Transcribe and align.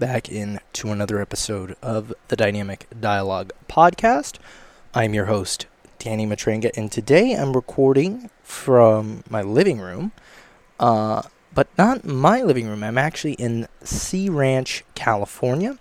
back 0.00 0.30
in 0.30 0.58
to 0.72 0.90
another 0.90 1.20
episode 1.20 1.76
of 1.82 2.14
the 2.28 2.36
Dynamic 2.36 2.86
Dialogue 2.98 3.52
podcast. 3.68 4.38
I'm 4.94 5.12
your 5.12 5.26
host, 5.26 5.66
Danny 5.98 6.26
Matranga, 6.26 6.70
and 6.74 6.90
today 6.90 7.34
I'm 7.34 7.52
recording 7.52 8.30
from 8.42 9.22
my 9.28 9.42
living 9.42 9.78
room, 9.78 10.12
uh, 10.80 11.20
but 11.52 11.68
not 11.76 12.06
my 12.06 12.40
living 12.40 12.66
room. 12.66 12.82
I'm 12.82 12.96
actually 12.96 13.34
in 13.34 13.68
Sea 13.84 14.30
Ranch, 14.30 14.84
California, 14.94 15.78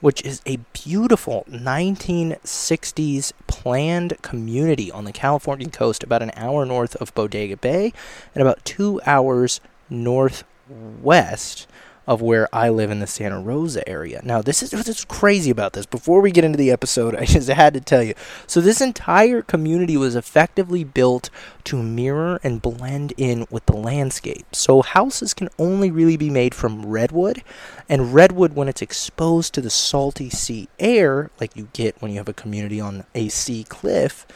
which 0.00 0.20
is 0.22 0.42
a 0.46 0.56
beautiful 0.72 1.44
1960s 1.48 3.32
planned 3.46 4.20
community 4.20 4.90
on 4.90 5.04
the 5.04 5.12
California 5.12 5.68
coast, 5.68 6.02
about 6.02 6.22
an 6.22 6.32
hour 6.34 6.66
north 6.66 6.96
of 6.96 7.14
Bodega 7.14 7.56
Bay 7.56 7.92
and 8.34 8.42
about 8.42 8.64
two 8.64 9.00
hours 9.06 9.60
northwest 9.88 11.68
of 12.06 12.20
where 12.20 12.48
I 12.52 12.68
live 12.70 12.90
in 12.90 13.00
the 13.00 13.06
Santa 13.06 13.40
Rosa 13.40 13.86
area. 13.88 14.20
Now, 14.24 14.42
this 14.42 14.62
is 14.62 14.72
what's 14.72 15.04
crazy 15.04 15.50
about 15.50 15.74
this. 15.74 15.86
Before 15.86 16.20
we 16.20 16.30
get 16.30 16.44
into 16.44 16.58
the 16.58 16.70
episode, 16.70 17.14
I 17.18 17.24
just 17.24 17.48
had 17.48 17.74
to 17.74 17.80
tell 17.80 18.02
you. 18.02 18.14
So, 18.46 18.60
this 18.60 18.80
entire 18.80 19.42
community 19.42 19.96
was 19.96 20.16
effectively 20.16 20.84
built 20.84 21.30
to 21.64 21.82
mirror 21.82 22.40
and 22.42 22.62
blend 22.62 23.12
in 23.16 23.46
with 23.50 23.66
the 23.66 23.76
landscape. 23.76 24.54
So, 24.54 24.82
houses 24.82 25.34
can 25.34 25.48
only 25.58 25.90
really 25.90 26.16
be 26.16 26.30
made 26.30 26.54
from 26.54 26.86
redwood, 26.86 27.42
and 27.88 28.14
redwood, 28.14 28.54
when 28.54 28.68
it's 28.68 28.82
exposed 28.82 29.54
to 29.54 29.60
the 29.60 29.70
salty 29.70 30.30
sea 30.30 30.68
air, 30.78 31.30
like 31.40 31.56
you 31.56 31.68
get 31.72 32.00
when 32.00 32.10
you 32.10 32.18
have 32.18 32.28
a 32.28 32.32
community 32.32 32.80
on 32.80 33.04
a 33.14 33.28
sea 33.28 33.64
cliff, 33.64 34.26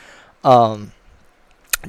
um, 0.43 0.93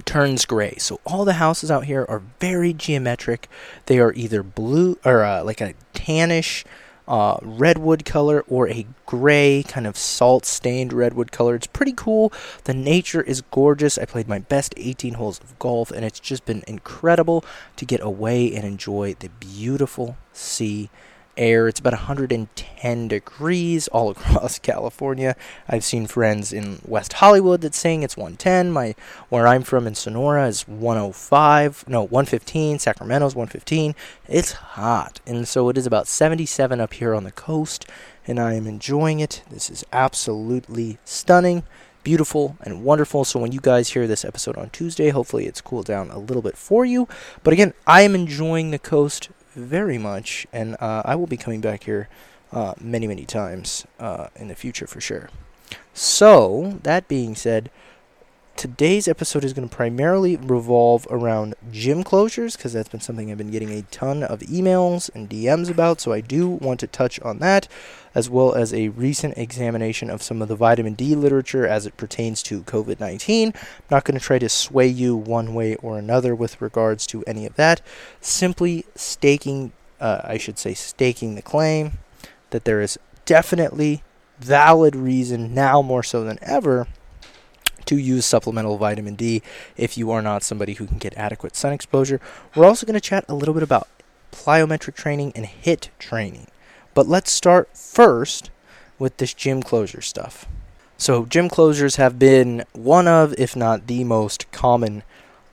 turns 0.04 0.46
gray. 0.46 0.76
So 0.78 1.00
all 1.06 1.26
the 1.26 1.34
houses 1.34 1.70
out 1.70 1.86
here 1.86 2.06
are 2.10 2.22
very 2.40 2.74
geometric. 2.74 3.48
They 3.86 4.00
are 4.00 4.14
either 4.14 4.44
blue 4.44 4.98
or 5.06 5.24
uh, 5.24 5.44
like 5.44 5.62
a 5.62 5.74
tannish 5.94 6.64
uh, 7.08 7.38
redwood 7.42 8.06
color 8.06 8.44
or 8.48 8.68
a 8.68 8.86
gray 9.06 9.64
kind 9.68 9.86
of 9.86 9.98
salt 9.98 10.46
stained 10.46 10.92
redwood 10.92 11.32
color. 11.32 11.56
It's 11.56 11.68
pretty 11.68 11.94
cool. 11.94 12.34
The 12.64 12.74
nature 12.74 13.22
is 13.22 13.42
gorgeous. 13.42 13.98
I 13.98 14.06
played 14.06 14.28
my 14.28 14.40
best 14.40 14.74
18 14.78 15.16
holes 15.16 15.40
of 15.40 15.58
golf 15.60 15.92
and 15.92 16.04
it's 16.04 16.20
just 16.20 16.46
been 16.46 16.64
incredible 16.68 17.46
to 17.76 17.86
get 17.86 18.02
away 18.02 18.54
and 18.54 18.66
enjoy 18.66 19.16
the 19.20 19.30
beautiful 19.30 20.18
sea 20.34 20.90
air. 21.38 21.68
It's 21.68 21.80
about 21.80 21.94
110 21.94 23.08
degrees 23.08 23.88
all 23.90 24.10
across 24.12 24.60
California. 24.60 25.36
I've 25.68 25.84
seen 25.84 26.08
friends 26.08 26.54
in 26.54 26.80
West 26.86 27.14
Hollywood 27.14 27.62
that 27.62 27.76
saying 27.76 28.04
it's 28.04 28.18
110. 28.18 28.72
My 28.72 28.96
where 29.30 29.48
I'm 29.48 29.64
from 29.64 29.88
in 29.88 29.96
Sonora 29.96 30.48
is 30.48 30.68
105. 30.68 31.86
No, 31.88 32.02
115. 32.02 32.80
Sacramento's 32.80 33.36
115. 33.36 33.96
It's 34.28 34.52
hot, 34.54 35.22
and 35.26 35.48
so 35.48 35.70
it 35.70 35.78
is 35.78 35.86
about 35.86 36.08
77 36.08 36.80
up 36.80 36.94
here 36.94 37.14
on 37.14 37.24
the 37.24 37.32
coast, 37.32 37.86
and 38.28 38.40
I 38.40 38.54
am 38.54 38.68
enjoying 38.68 39.20
it. 39.20 39.44
This 39.50 39.70
is 39.70 39.86
absolutely 39.92 40.98
stunning 41.06 41.64
beautiful 42.06 42.56
and 42.62 42.86
wonderful. 42.86 43.26
So 43.26 43.40
when 43.40 43.52
you 43.52 43.60
guys 43.60 43.90
hear 43.90 44.08
this 44.08 44.24
episode 44.24 44.56
on 44.58 44.70
Tuesday, 44.70 45.10
hopefully 45.10 45.48
it's 45.48 45.60
cooled 45.60 45.88
down 45.88 46.12
a 46.12 46.20
little 46.20 46.44
bit 46.44 46.56
for 46.56 46.86
you. 46.86 47.10
But 47.44 47.52
again, 47.52 47.74
I 47.86 48.02
am 48.02 48.16
enjoying 48.16 48.72
the 48.72 48.80
coast 48.80 49.30
very 49.56 49.98
much, 49.98 50.46
and 50.54 50.76
uh, 50.80 51.02
I 51.06 51.16
will 51.16 51.28
be 51.28 51.38
coming 51.38 51.62
back 51.62 51.84
here 51.84 52.08
uh, 52.52 52.74
many, 52.80 53.08
many 53.08 53.26
times 53.26 53.86
uh, 54.00 54.28
in 54.36 54.48
the 54.48 54.56
future 54.56 54.88
for 54.88 55.02
sure. 55.02 55.30
So, 55.94 56.80
that 56.84 57.08
being 57.08 57.36
said, 57.36 57.72
today's 58.56 59.08
episode 59.08 59.44
is 59.44 59.54
going 59.54 59.68
to 59.68 59.76
primarily 59.76 60.38
revolve 60.38 61.06
around 61.10 61.56
gym 61.72 62.04
closures 62.04 62.56
because 62.56 62.74
that's 62.74 62.90
been 62.90 63.02
something 63.02 63.30
I've 63.30 63.38
been 63.38 63.52
getting 63.52 63.72
a 63.72 63.82
ton 63.84 64.24
of 64.24 64.40
emails 64.42 65.10
and 65.14 65.30
DMs 65.30 65.70
about. 65.70 66.00
So 66.00 66.14
I 66.14 66.22
do 66.22 66.48
want 66.48 66.80
to 66.80 66.88
touch 66.88 67.20
on 67.22 67.40
that, 67.40 67.68
as 68.14 68.30
well 68.30 68.54
as 68.54 68.74
a 68.74 68.90
recent 68.90 69.38
examination 69.38 70.10
of 70.10 70.24
some 70.24 70.42
of 70.42 70.48
the 70.48 70.56
vitamin 70.56 70.94
D 70.94 71.16
literature 71.16 71.68
as 71.68 71.86
it 71.86 71.98
pertains 71.98 72.42
to 72.44 72.64
COVID 72.64 73.00
19. 73.00 73.50
I'm 73.50 73.54
not 73.92 74.06
going 74.06 74.18
to 74.18 74.26
try 74.26 74.40
to 74.40 74.50
sway 74.50 74.88
you 74.88 75.16
one 75.16 75.54
way 75.54 75.76
or 75.76 75.98
another 75.98 76.34
with 76.34 76.62
regards 76.62 77.06
to 77.08 77.24
any 77.26 77.46
of 77.46 77.56
that. 77.56 77.82
Simply 78.22 78.86
staking, 78.96 79.74
uh, 80.00 80.22
I 80.24 80.38
should 80.38 80.58
say, 80.58 80.74
staking 80.74 81.36
the 81.36 81.42
claim 81.42 82.00
that 82.52 82.66
there 82.66 82.82
is 82.82 82.98
definitely 83.26 84.04
valid 84.40 84.96
reason 84.96 85.54
now 85.54 85.82
more 85.82 86.04
so 86.04 86.24
than 86.24 86.40
ever 86.42 86.88
to 87.86 87.98
use 87.98 88.26
supplemental 88.26 88.78
vitamin 88.78 89.16
D 89.16 89.42
if 89.78 89.98
you 89.98 90.12
are 90.12 90.22
not 90.22 90.44
somebody 90.44 90.74
who 90.74 90.88
can 90.88 90.98
get 90.98 91.18
adequate 91.18 91.56
sun 91.56 91.74
exposure. 91.74 92.20
We're 92.56 92.66
also 92.66 92.86
going 92.86 92.96
to 92.96 93.02
chat 93.02 93.26
a 93.28 93.36
little 93.36 93.54
bit 93.54 93.64
about 93.64 93.88
plyometric 94.32 94.96
training 94.96 95.32
and 95.36 95.46
HIIT 95.46 95.90
training. 96.00 96.48
But 96.94 97.08
let's 97.08 97.32
start 97.32 97.70
first 97.76 98.52
with 99.00 99.18
this 99.18 99.34
gym 99.34 99.62
closure 99.62 100.02
stuff. 100.02 100.46
So, 100.98 101.26
gym 101.26 101.50
closures 101.50 101.98
have 101.98 102.18
been 102.18 102.64
one 102.72 103.08
of, 103.08 103.34
if 103.38 103.56
not 103.56 103.88
the 103.88 104.06
most 104.06 104.50
common 104.54 105.04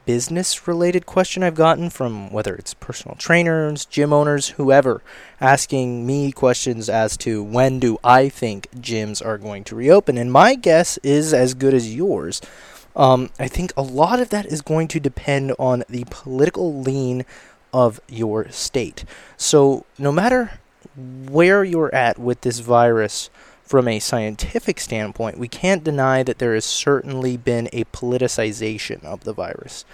business 0.05 0.67
related 0.67 1.07
question 1.07 1.43
I've 1.43 1.55
gotten 1.55 1.91
from 1.91 2.31
whether 2.31 2.55
it's 2.55 2.75
personal 2.75 3.17
trainers, 3.17 3.85
gym 3.85 4.13
owners, 4.13 4.51
whoever, 4.51 5.03
asking 5.41 6.07
me 6.07 6.33
questions 6.33 6.89
as 6.89 7.17
to 7.19 7.43
when 7.43 7.79
do 7.79 7.99
I 8.03 8.29
think 8.29 8.71
gyms 8.73 9.25
are 9.25 9.39
going 9.39 9.65
to 9.65 9.77
reopen. 9.77 10.19
And 10.19 10.33
my 10.33 10.55
guess 10.55 10.99
is 10.99 11.33
as 11.33 11.55
good 11.55 11.75
as 11.75 11.95
yours. 11.95 12.41
Um, 12.95 13.31
I 13.39 13.49
think 13.49 13.73
a 13.77 13.83
lot 13.83 14.21
of 14.21 14.31
that 14.31 14.47
is 14.47 14.61
going 14.61 14.89
to 14.89 15.01
depend 15.01 15.55
on 15.59 15.85
the 15.89 16.05
political 16.11 16.81
lean 16.83 17.25
of 17.73 18.01
your 18.09 18.49
state. 18.51 19.05
So, 19.37 19.87
no 19.99 20.13
matter 20.13 20.61
where 20.97 21.65
you're 21.65 21.95
at 21.95 22.19
with 22.19 22.43
this 22.43 22.59
virus, 22.59 23.31
from 23.73 23.89
a 23.89 23.99
scientific 23.99 24.79
standpoint, 24.79 25.39
we 25.39 25.49
can't 25.49 25.83
deny 25.83 26.23
that 26.23 26.39
there 26.39 26.53
has 26.53 26.63
certainly 26.67 27.39
been 27.39 27.71
a 27.73 27.85
politicization 27.85 29.03
of 29.03 29.25
the 29.25 29.33
virus, 29.33 29.87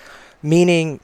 meaning 0.42 0.98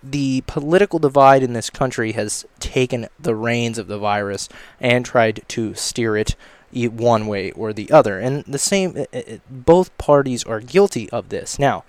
the 0.00 0.44
political 0.46 1.00
divide 1.00 1.42
in 1.42 1.54
this 1.54 1.70
country 1.70 2.12
has 2.12 2.46
taken 2.60 3.08
the 3.18 3.34
reins 3.34 3.78
of 3.78 3.88
the 3.88 3.98
virus 3.98 4.48
and 4.80 5.04
tried 5.04 5.42
to 5.48 5.74
steer 5.74 6.16
it 6.16 6.36
one 6.70 7.26
way 7.26 7.50
or 7.50 7.72
the 7.72 7.90
other. 7.90 8.20
And 8.20 8.44
the 8.44 8.60
same, 8.60 9.04
both 9.50 9.98
parties 9.98 10.44
are 10.44 10.60
guilty 10.60 11.10
of 11.10 11.30
this. 11.30 11.58
Now, 11.58 11.82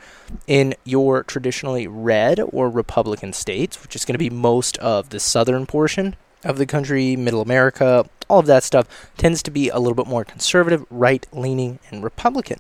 in 0.47 0.73
your 0.85 1.21
traditionally 1.21 1.85
red 1.85 2.39
or 2.39 2.67
Republican 2.67 3.31
states, 3.31 3.83
which 3.83 3.95
is 3.95 4.05
going 4.05 4.15
to 4.15 4.17
be 4.17 4.31
most 4.31 4.75
of 4.79 5.09
the 5.09 5.19
southern 5.19 5.67
portion 5.67 6.15
of 6.43 6.57
the 6.57 6.65
country, 6.65 7.15
middle 7.15 7.41
America, 7.41 8.05
all 8.27 8.39
of 8.39 8.45
that 8.45 8.63
stuff 8.63 9.11
tends 9.17 9.43
to 9.43 9.51
be 9.51 9.69
a 9.69 9.79
little 9.79 9.95
bit 9.95 10.07
more 10.07 10.23
conservative, 10.23 10.85
right 10.89 11.25
leaning, 11.33 11.79
and 11.89 12.03
Republican. 12.03 12.59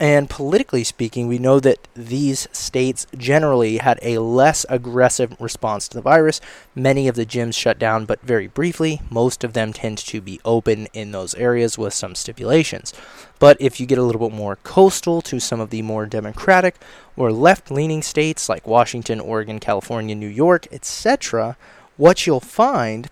And 0.00 0.30
politically 0.30 0.84
speaking, 0.84 1.26
we 1.26 1.40
know 1.40 1.58
that 1.58 1.88
these 1.94 2.46
states 2.52 3.08
generally 3.16 3.78
had 3.78 3.98
a 4.00 4.18
less 4.18 4.64
aggressive 4.68 5.36
response 5.40 5.88
to 5.88 5.96
the 5.96 6.02
virus. 6.02 6.40
Many 6.72 7.08
of 7.08 7.16
the 7.16 7.26
gyms 7.26 7.54
shut 7.54 7.80
down, 7.80 8.04
but 8.04 8.22
very 8.22 8.46
briefly. 8.46 9.00
Most 9.10 9.42
of 9.42 9.54
them 9.54 9.72
tend 9.72 9.98
to 9.98 10.20
be 10.20 10.40
open 10.44 10.86
in 10.92 11.10
those 11.10 11.34
areas 11.34 11.76
with 11.76 11.94
some 11.94 12.14
stipulations. 12.14 12.94
But 13.40 13.56
if 13.60 13.80
you 13.80 13.86
get 13.86 13.98
a 13.98 14.04
little 14.04 14.28
bit 14.28 14.36
more 14.36 14.56
coastal 14.62 15.20
to 15.22 15.40
some 15.40 15.58
of 15.58 15.70
the 15.70 15.82
more 15.82 16.06
democratic 16.06 16.76
or 17.16 17.32
left 17.32 17.68
leaning 17.68 18.02
states 18.02 18.48
like 18.48 18.68
Washington, 18.68 19.18
Oregon, 19.18 19.58
California, 19.58 20.14
New 20.14 20.28
York, 20.28 20.68
etc., 20.70 21.56
what 21.96 22.24
you'll 22.24 22.38
find 22.38 23.10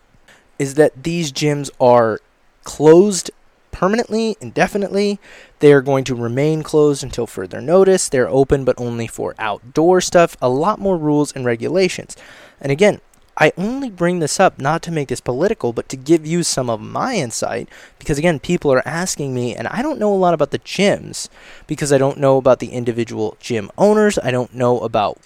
is 0.58 0.74
that 0.74 1.02
these 1.02 1.32
gyms 1.32 1.70
are 1.80 2.20
closed 2.64 3.30
permanently, 3.72 4.36
indefinitely. 4.40 5.18
They 5.58 5.72
are 5.72 5.82
going 5.82 6.04
to 6.04 6.14
remain 6.14 6.62
closed 6.62 7.04
until 7.04 7.26
further 7.26 7.60
notice. 7.60 8.08
They're 8.08 8.28
open, 8.28 8.64
but 8.64 8.80
only 8.80 9.06
for 9.06 9.34
outdoor 9.38 10.00
stuff. 10.00 10.36
A 10.40 10.48
lot 10.48 10.78
more 10.78 10.96
rules 10.96 11.32
and 11.32 11.44
regulations. 11.44 12.16
And 12.60 12.72
again, 12.72 13.00
I 13.38 13.52
only 13.58 13.90
bring 13.90 14.20
this 14.20 14.40
up 14.40 14.58
not 14.58 14.80
to 14.84 14.90
make 14.90 15.08
this 15.08 15.20
political, 15.20 15.74
but 15.74 15.90
to 15.90 15.96
give 15.96 16.26
you 16.26 16.42
some 16.42 16.70
of 16.70 16.80
my 16.80 17.16
insight. 17.16 17.68
Because 17.98 18.16
again, 18.16 18.38
people 18.38 18.72
are 18.72 18.86
asking 18.88 19.34
me, 19.34 19.54
and 19.54 19.68
I 19.68 19.82
don't 19.82 19.98
know 19.98 20.12
a 20.12 20.16
lot 20.16 20.32
about 20.32 20.52
the 20.52 20.58
gyms 20.60 21.28
because 21.66 21.92
I 21.92 21.98
don't 21.98 22.18
know 22.18 22.38
about 22.38 22.60
the 22.60 22.68
individual 22.68 23.36
gym 23.40 23.70
owners. 23.76 24.18
I 24.18 24.30
don't 24.30 24.54
know 24.54 24.80
about 24.80 25.18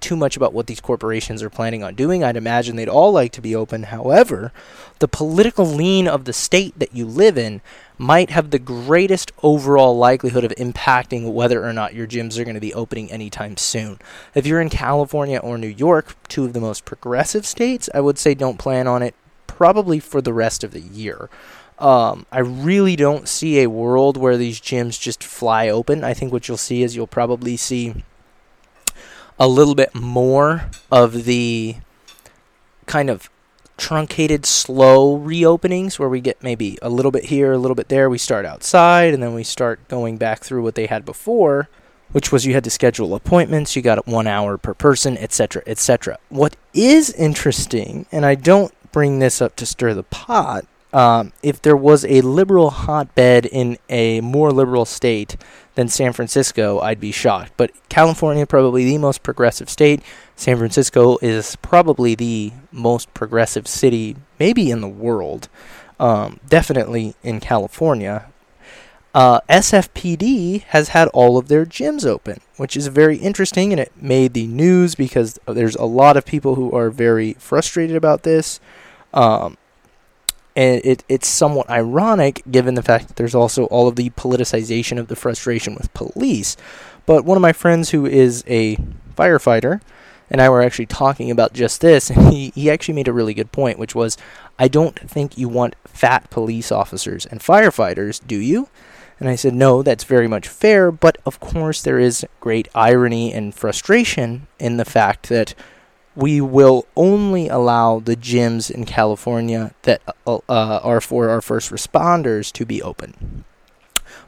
too 0.00 0.16
much 0.16 0.36
about 0.36 0.52
what 0.52 0.66
these 0.66 0.80
corporations 0.80 1.42
are 1.42 1.50
planning 1.50 1.82
on 1.82 1.94
doing. 1.94 2.22
I'd 2.22 2.36
imagine 2.36 2.76
they'd 2.76 2.88
all 2.88 3.12
like 3.12 3.32
to 3.32 3.40
be 3.40 3.54
open. 3.54 3.84
However, 3.84 4.52
the 4.98 5.08
political 5.08 5.66
lean 5.66 6.06
of 6.08 6.24
the 6.24 6.32
state 6.32 6.78
that 6.78 6.94
you 6.94 7.06
live 7.06 7.36
in 7.36 7.60
might 7.98 8.30
have 8.30 8.50
the 8.50 8.58
greatest 8.58 9.32
overall 9.42 9.96
likelihood 9.96 10.44
of 10.44 10.52
impacting 10.52 11.32
whether 11.32 11.64
or 11.64 11.72
not 11.72 11.94
your 11.94 12.06
gyms 12.06 12.38
are 12.38 12.44
going 12.44 12.54
to 12.54 12.60
be 12.60 12.74
opening 12.74 13.10
anytime 13.10 13.56
soon. 13.56 13.98
If 14.34 14.46
you're 14.46 14.60
in 14.60 14.70
California 14.70 15.38
or 15.38 15.58
New 15.58 15.68
York, 15.68 16.16
two 16.28 16.44
of 16.44 16.52
the 16.52 16.60
most 16.60 16.84
progressive 16.84 17.46
states, 17.46 17.88
I 17.94 18.00
would 18.00 18.18
say 18.18 18.34
don't 18.34 18.58
plan 18.58 18.86
on 18.86 19.02
it 19.02 19.14
probably 19.46 20.00
for 20.00 20.20
the 20.20 20.32
rest 20.32 20.64
of 20.64 20.72
the 20.72 20.80
year. 20.80 21.28
Um, 21.78 22.26
I 22.30 22.38
really 22.40 22.96
don't 22.96 23.28
see 23.28 23.60
a 23.60 23.70
world 23.70 24.16
where 24.16 24.36
these 24.36 24.60
gyms 24.60 24.98
just 24.98 25.22
fly 25.22 25.68
open. 25.68 26.04
I 26.04 26.14
think 26.14 26.32
what 26.32 26.48
you'll 26.48 26.56
see 26.56 26.82
is 26.82 26.94
you'll 26.94 27.06
probably 27.06 27.56
see 27.56 28.04
a 29.38 29.48
little 29.48 29.74
bit 29.74 29.94
more 29.94 30.70
of 30.90 31.24
the 31.24 31.76
kind 32.86 33.10
of 33.10 33.30
truncated, 33.76 34.46
slow 34.46 35.18
reopenings 35.18 35.98
where 35.98 36.08
we 36.08 36.20
get 36.20 36.42
maybe 36.42 36.78
a 36.80 36.88
little 36.88 37.10
bit 37.10 37.24
here, 37.24 37.52
a 37.52 37.58
little 37.58 37.74
bit 37.74 37.88
there. 37.88 38.08
We 38.08 38.18
start 38.18 38.46
outside 38.46 39.14
and 39.14 39.22
then 39.22 39.34
we 39.34 39.44
start 39.44 39.86
going 39.88 40.16
back 40.16 40.40
through 40.40 40.62
what 40.62 40.74
they 40.74 40.86
had 40.86 41.04
before, 41.04 41.68
which 42.12 42.30
was 42.30 42.46
you 42.46 42.54
had 42.54 42.64
to 42.64 42.70
schedule 42.70 43.14
appointments, 43.14 43.74
you 43.74 43.82
got 43.82 44.06
one 44.06 44.26
hour 44.26 44.56
per 44.56 44.74
person, 44.74 45.18
etc., 45.18 45.62
etc. 45.66 46.18
What 46.28 46.56
is 46.72 47.12
interesting, 47.12 48.06
and 48.12 48.24
I 48.24 48.36
don't 48.36 48.72
bring 48.92 49.18
this 49.18 49.42
up 49.42 49.56
to 49.56 49.66
stir 49.66 49.94
the 49.94 50.04
pot, 50.04 50.66
um, 50.94 51.32
if 51.42 51.60
there 51.60 51.76
was 51.76 52.04
a 52.04 52.20
liberal 52.20 52.70
hotbed 52.70 53.46
in 53.46 53.78
a 53.90 54.20
more 54.20 54.52
liberal 54.52 54.84
state 54.84 55.36
than 55.74 55.88
San 55.88 56.12
Francisco, 56.12 56.78
I'd 56.78 57.00
be 57.00 57.10
shocked. 57.10 57.52
But 57.56 57.72
California, 57.88 58.46
probably 58.46 58.84
the 58.84 58.98
most 58.98 59.24
progressive 59.24 59.68
state. 59.68 60.00
San 60.36 60.56
Francisco 60.56 61.18
is 61.20 61.56
probably 61.56 62.14
the 62.14 62.52
most 62.70 63.12
progressive 63.12 63.66
city, 63.66 64.14
maybe 64.38 64.70
in 64.70 64.80
the 64.82 64.88
world. 64.88 65.48
Um, 65.98 66.38
definitely 66.48 67.16
in 67.24 67.40
California. 67.40 68.26
Uh, 69.12 69.40
SFPD 69.48 70.62
has 70.62 70.88
had 70.90 71.08
all 71.08 71.38
of 71.38 71.48
their 71.48 71.66
gyms 71.66 72.06
open, 72.06 72.40
which 72.56 72.76
is 72.76 72.86
very 72.86 73.16
interesting, 73.16 73.72
and 73.72 73.80
it 73.80 73.92
made 74.00 74.32
the 74.34 74.46
news 74.46 74.94
because 74.94 75.40
there's 75.46 75.76
a 75.76 75.84
lot 75.84 76.16
of 76.16 76.24
people 76.24 76.54
who 76.54 76.70
are 76.72 76.90
very 76.90 77.32
frustrated 77.34 77.96
about 77.96 78.22
this. 78.22 78.60
Um, 79.12 79.56
and 80.56 80.80
it, 80.84 81.04
it's 81.08 81.28
somewhat 81.28 81.68
ironic 81.68 82.42
given 82.50 82.74
the 82.74 82.82
fact 82.82 83.08
that 83.08 83.16
there's 83.16 83.34
also 83.34 83.64
all 83.66 83.88
of 83.88 83.96
the 83.96 84.10
politicization 84.10 84.98
of 84.98 85.08
the 85.08 85.16
frustration 85.16 85.74
with 85.74 85.92
police. 85.94 86.56
But 87.06 87.24
one 87.24 87.36
of 87.36 87.42
my 87.42 87.52
friends 87.52 87.90
who 87.90 88.06
is 88.06 88.44
a 88.46 88.76
firefighter 89.16 89.80
and 90.30 90.40
I 90.40 90.48
were 90.48 90.62
actually 90.62 90.86
talking 90.86 91.30
about 91.30 91.52
just 91.52 91.80
this, 91.80 92.10
and 92.10 92.32
he, 92.32 92.52
he 92.54 92.70
actually 92.70 92.94
made 92.94 93.08
a 93.08 93.12
really 93.12 93.34
good 93.34 93.52
point, 93.52 93.78
which 93.78 93.94
was 93.94 94.16
I 94.58 94.68
don't 94.68 94.98
think 94.98 95.36
you 95.36 95.48
want 95.48 95.76
fat 95.86 96.30
police 96.30 96.70
officers 96.70 97.26
and 97.26 97.40
firefighters, 97.40 98.24
do 98.24 98.36
you? 98.36 98.68
And 99.20 99.28
I 99.28 99.36
said, 99.36 99.54
no, 99.54 99.82
that's 99.82 100.04
very 100.04 100.26
much 100.26 100.48
fair, 100.48 100.90
but 100.90 101.18
of 101.24 101.38
course 101.38 101.82
there 101.82 101.98
is 101.98 102.26
great 102.40 102.68
irony 102.74 103.32
and 103.32 103.54
frustration 103.54 104.48
in 104.58 104.76
the 104.76 104.84
fact 104.84 105.28
that 105.28 105.54
we 106.16 106.40
will 106.40 106.86
only 106.96 107.48
allow 107.48 107.98
the 107.98 108.16
gyms 108.16 108.70
in 108.70 108.84
California 108.84 109.74
that 109.82 110.00
uh, 110.26 110.38
uh, 110.48 110.80
are 110.82 111.00
for 111.00 111.28
our 111.28 111.40
first 111.40 111.70
responders 111.70 112.52
to 112.52 112.64
be 112.64 112.82
open, 112.82 113.44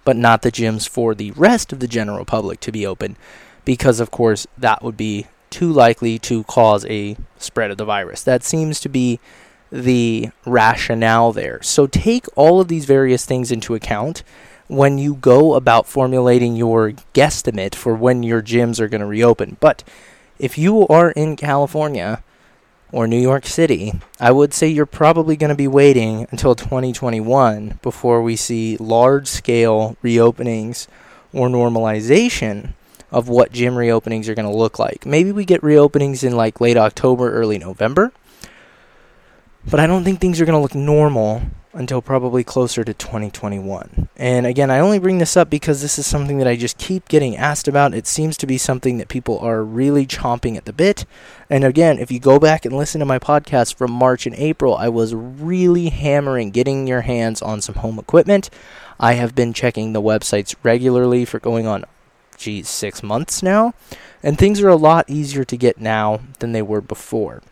but 0.05 0.17
not 0.17 0.43
the 0.43 0.53
gyms 0.53 0.89
for 0.89 1.15
the 1.15 1.31
rest 1.33 1.73
of 1.73 1.81
the 1.81 1.89
general 1.89 2.25
public 2.25 2.61
to 2.61 2.73
be 2.73 2.87
open, 2.87 3.17
because 3.65 4.01
of 4.01 4.11
course 4.11 4.47
that 4.59 4.83
would 4.83 4.97
be 4.97 5.27
too 5.51 5.73
likely 5.73 6.19
to 6.19 6.43
cause 6.45 6.85
a 6.87 7.17
spread 7.39 7.71
of 7.71 7.79
the 7.79 7.85
virus. 7.85 8.23
That 8.23 8.43
seems 8.43 8.81
to 8.81 8.89
be 8.89 9.21
the 9.71 10.31
rationale 10.45 11.33
there. 11.33 11.63
So 11.63 11.87
take 11.87 12.27
all 12.37 12.61
of 12.61 12.69
these 12.69 12.85
various 12.85 13.25
things 13.25 13.51
into 13.51 13.75
account 13.75 14.23
when 14.69 14.99
you 14.99 15.15
go 15.15 15.55
about 15.55 15.87
formulating 15.87 16.57
your 16.57 16.93
guesstimate 17.15 17.75
for 17.75 17.95
when 17.95 18.23
your 18.23 18.43
gyms 18.43 18.81
are 18.81 18.89
going 18.89 19.01
to 19.01 19.07
reopen. 19.07 19.57
But 19.61 19.85
if 20.39 20.59
you 20.59 20.87
are 20.89 21.11
in 21.11 21.37
California 21.37 22.23
or 22.93 23.07
New 23.07 23.21
York 23.21 23.47
City, 23.47 23.95
I 24.21 24.33
would 24.33 24.55
say 24.55 24.69
you're 24.69 24.87
probably 24.87 25.37
going 25.37 25.51
to 25.51 25.57
be 25.57 25.69
waiting 25.69 26.27
until 26.31 26.55
2021 26.55 27.79
before 27.83 28.23
we 28.23 28.37
see 28.37 28.77
large 28.79 29.29
scale 29.29 29.97
reopenings 30.03 30.87
or 31.33 31.49
normalization 31.49 32.75
of 33.11 33.29
what 33.29 33.53
gym 33.53 33.75
reopenings 33.75 34.29
are 34.29 34.35
going 34.35 34.51
to 34.51 34.57
look 34.57 34.79
like. 34.79 35.07
Maybe 35.07 35.33
we 35.33 35.45
get 35.45 35.63
reopenings 35.63 36.25
in 36.25 36.37
like 36.37 36.61
late 36.61 36.77
October, 36.77 37.33
early 37.33 37.59
November. 37.59 38.13
But 39.69 39.81
I 39.81 39.87
don't 39.87 40.05
think 40.05 40.21
things 40.21 40.41
are 40.41 40.45
going 40.45 40.57
to 40.57 40.63
look 40.63 40.75
normal 40.75 41.43
until 41.77 42.01
probably 42.01 42.43
closer 42.43 42.83
to 42.83 42.95
2021. 42.95 44.09
And 44.17 44.47
again, 44.47 44.71
I 44.71 44.79
only 44.79 44.99
bring 44.99 45.19
this 45.19 45.37
up 45.37 45.51
because 45.51 45.83
this 45.83 45.99
is 45.99 46.07
something 46.07 46.39
that 46.39 46.49
I 46.49 46.57
just 46.57 46.79
keep 46.79 47.09
getting 47.09 47.37
asked 47.37 47.69
about. 47.69 47.95
It 47.95 48.07
seems 48.07 48.37
to 48.39 48.47
be 48.47 48.59
something 48.59 48.99
that 48.99 49.09
people 49.09 49.39
are 49.41 49.63
really 49.63 50.07
chomping 50.07 50.57
at 50.57 50.65
the 50.65 50.73
bit. 50.73 51.05
And 51.51 51.65
again, 51.65 51.99
if 51.99 52.11
you 52.11 52.19
go 52.19 52.39
back 52.39 52.65
and 52.65 52.77
listen 52.77 52.99
to 53.01 53.05
my 53.05 53.19
podcast 53.19 53.75
from 53.75 53.93
March 53.93 54.27
and 54.27 54.35
April, 54.37 54.75
I 54.75 54.89
was 54.89 55.15
really 55.15 55.91
hammering 55.91 56.51
getting 56.51 56.87
your 56.87 57.03
hands 57.03 57.43
on 57.43 57.61
some 57.61 57.77
home 57.77 57.99
equipment. 57.99 58.51
I 58.99 59.13
have 59.15 59.35
been 59.35 59.53
checking 59.53 59.93
the 59.93 60.03
websites 60.03 60.55
regularly 60.63 61.25
for 61.25 61.39
going 61.39 61.67
on, 61.67 61.85
geez, 62.39 62.69
six 62.69 63.03
months 63.03 63.43
now. 63.43 63.75
And 64.23 64.39
things 64.39 64.61
are 64.61 64.69
a 64.69 64.77
lot 64.77 65.11
easier 65.11 65.45
to 65.45 65.57
get 65.57 65.79
now 65.79 66.21
than 66.39 66.53
they 66.53 66.63
were 66.63 66.81
before. 66.81 67.43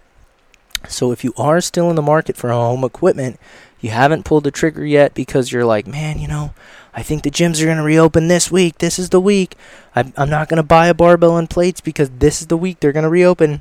So 0.88 1.12
if 1.12 1.25
you 1.25 1.32
are 1.37 1.61
still 1.61 1.91
in 1.91 1.97
the 1.97 2.03
market 2.03 2.37
for 2.37 2.50
home 2.50 2.85
equipment, 2.85 3.38
you 3.84 3.90
haven't 3.90 4.25
pulled 4.25 4.44
the 4.44 4.50
trigger 4.50 4.82
yet 4.82 5.12
because 5.12 5.52
you're 5.52 5.66
like, 5.66 5.86
man, 5.86 6.19
you 6.19 6.26
know, 6.26 6.54
I 6.94 7.02
think 7.02 7.22
the 7.22 7.31
gyms 7.31 7.60
are 7.60 7.66
going 7.66 7.76
to 7.76 7.82
reopen 7.82 8.28
this 8.28 8.50
week. 8.50 8.78
This 8.78 8.98
is 8.98 9.10
the 9.10 9.20
week. 9.20 9.56
I'm, 9.94 10.14
I'm 10.16 10.31
not 10.31 10.48
going 10.48 10.56
to 10.56 10.62
buy 10.62 10.86
a 10.86 10.94
barbell 10.94 11.36
and 11.36 11.50
plates 11.50 11.82
because 11.82 12.08
this 12.08 12.40
is 12.40 12.46
the 12.46 12.56
week 12.56 12.81
they're 12.81 12.92
going 12.92 13.02
to 13.02 13.10
reopen. 13.10 13.60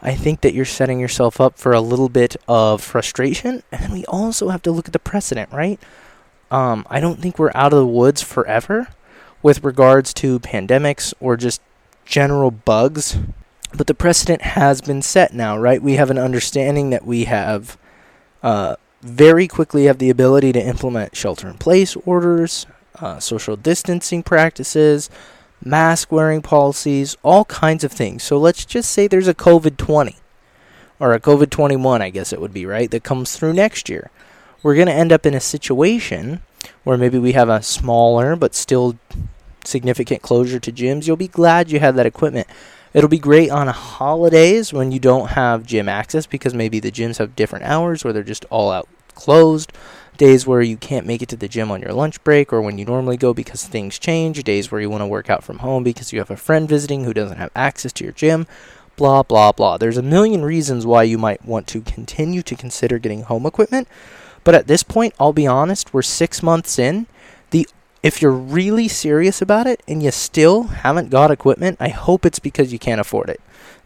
I 0.00 0.14
think 0.14 0.40
that 0.40 0.54
you're 0.54 0.64
setting 0.64 0.98
yourself 0.98 1.42
up 1.42 1.58
for 1.58 1.74
a 1.74 1.82
little 1.82 2.08
bit 2.08 2.36
of 2.48 2.82
frustration. 2.82 3.62
And 3.70 3.82
then 3.82 3.92
we 3.92 4.06
also 4.06 4.48
have 4.48 4.62
to 4.62 4.70
look 4.70 4.86
at 4.86 4.94
the 4.94 4.98
precedent, 4.98 5.52
right? 5.52 5.78
Um, 6.50 6.86
I 6.88 6.98
don't 6.98 7.20
think 7.20 7.38
we're 7.38 7.52
out 7.54 7.74
of 7.74 7.80
the 7.80 7.86
woods 7.86 8.22
forever 8.22 8.88
with 9.42 9.62
regards 9.62 10.14
to 10.14 10.40
pandemics 10.40 11.12
or 11.20 11.36
just 11.36 11.60
general 12.06 12.50
bugs. 12.50 13.18
But 13.74 13.88
the 13.88 13.94
precedent 13.94 14.40
has 14.40 14.80
been 14.80 15.02
set 15.02 15.34
now, 15.34 15.58
right? 15.58 15.82
We 15.82 15.96
have 15.96 16.10
an 16.10 16.18
understanding 16.18 16.88
that 16.88 17.04
we 17.04 17.24
have 17.24 17.76
uh, 18.42 18.76
very 19.02 19.48
quickly 19.48 19.84
have 19.84 19.98
the 19.98 20.10
ability 20.10 20.52
to 20.52 20.60
implement 20.64 21.16
shelter 21.16 21.48
in 21.48 21.58
place 21.58 21.96
orders, 22.04 22.66
uh, 23.00 23.18
social 23.18 23.56
distancing 23.56 24.22
practices, 24.22 25.08
mask 25.64 26.12
wearing 26.12 26.42
policies, 26.42 27.16
all 27.22 27.44
kinds 27.46 27.84
of 27.84 27.92
things. 27.92 28.22
So 28.22 28.38
let's 28.38 28.64
just 28.64 28.90
say 28.90 29.06
there's 29.06 29.28
a 29.28 29.34
COVID 29.34 29.76
20 29.76 30.16
or 30.98 31.14
a 31.14 31.20
COVID 31.20 31.50
21, 31.50 32.02
I 32.02 32.10
guess 32.10 32.32
it 32.32 32.40
would 32.40 32.52
be, 32.52 32.66
right, 32.66 32.90
that 32.90 33.04
comes 33.04 33.36
through 33.36 33.54
next 33.54 33.88
year. 33.88 34.10
We're 34.62 34.74
going 34.74 34.86
to 34.86 34.92
end 34.92 35.12
up 35.12 35.24
in 35.24 35.34
a 35.34 35.40
situation 35.40 36.42
where 36.84 36.98
maybe 36.98 37.18
we 37.18 37.32
have 37.32 37.48
a 37.48 37.62
smaller 37.62 38.36
but 38.36 38.54
still 38.54 38.98
significant 39.66 40.22
closure 40.22 40.60
to 40.60 40.72
gyms. 40.72 41.06
You'll 41.06 41.16
be 41.16 41.28
glad 41.28 41.70
you 41.70 41.80
have 41.80 41.96
that 41.96 42.06
equipment. 42.06 42.46
It'll 42.92 43.08
be 43.08 43.18
great 43.18 43.50
on 43.50 43.68
holidays 43.68 44.72
when 44.72 44.90
you 44.90 44.98
don't 44.98 45.30
have 45.30 45.66
gym 45.66 45.88
access 45.88 46.26
because 46.26 46.54
maybe 46.54 46.80
the 46.80 46.90
gyms 46.90 47.18
have 47.18 47.36
different 47.36 47.64
hours 47.64 48.04
or 48.04 48.12
they're 48.12 48.22
just 48.22 48.44
all 48.46 48.70
out 48.70 48.88
closed. 49.14 49.72
Days 50.16 50.46
where 50.46 50.60
you 50.60 50.76
can't 50.76 51.06
make 51.06 51.22
it 51.22 51.28
to 51.30 51.36
the 51.36 51.48
gym 51.48 51.70
on 51.70 51.80
your 51.80 51.92
lunch 51.92 52.22
break 52.24 52.52
or 52.52 52.60
when 52.60 52.78
you 52.78 52.84
normally 52.84 53.16
go 53.16 53.32
because 53.32 53.64
things 53.64 53.98
change. 53.98 54.42
Days 54.42 54.70
where 54.70 54.80
you 54.80 54.90
want 54.90 55.02
to 55.02 55.06
work 55.06 55.30
out 55.30 55.44
from 55.44 55.58
home 55.58 55.84
because 55.84 56.12
you 56.12 56.18
have 56.18 56.30
a 56.30 56.36
friend 56.36 56.68
visiting 56.68 57.04
who 57.04 57.14
doesn't 57.14 57.38
have 57.38 57.50
access 57.54 57.92
to 57.94 58.04
your 58.04 58.12
gym. 58.12 58.46
Blah, 58.96 59.22
blah, 59.22 59.52
blah. 59.52 59.78
There's 59.78 59.96
a 59.96 60.02
million 60.02 60.44
reasons 60.44 60.84
why 60.84 61.04
you 61.04 61.16
might 61.16 61.44
want 61.44 61.66
to 61.68 61.80
continue 61.80 62.42
to 62.42 62.56
consider 62.56 62.98
getting 62.98 63.22
home 63.22 63.46
equipment. 63.46 63.88
But 64.42 64.54
at 64.54 64.66
this 64.66 64.82
point, 64.82 65.14
I'll 65.18 65.32
be 65.32 65.46
honest, 65.46 65.94
we're 65.94 66.02
six 66.02 66.42
months 66.42 66.78
in. 66.78 67.06
If 68.02 68.22
you're 68.22 68.32
really 68.32 68.88
serious 68.88 69.42
about 69.42 69.66
it 69.66 69.82
and 69.86 70.02
you 70.02 70.10
still 70.10 70.64
haven't 70.64 71.10
got 71.10 71.30
equipment, 71.30 71.76
I 71.80 71.88
hope 71.88 72.24
it's 72.24 72.38
because 72.38 72.72
you 72.72 72.78
can't 72.78 73.00
afford 73.00 73.28
it. 73.28 73.40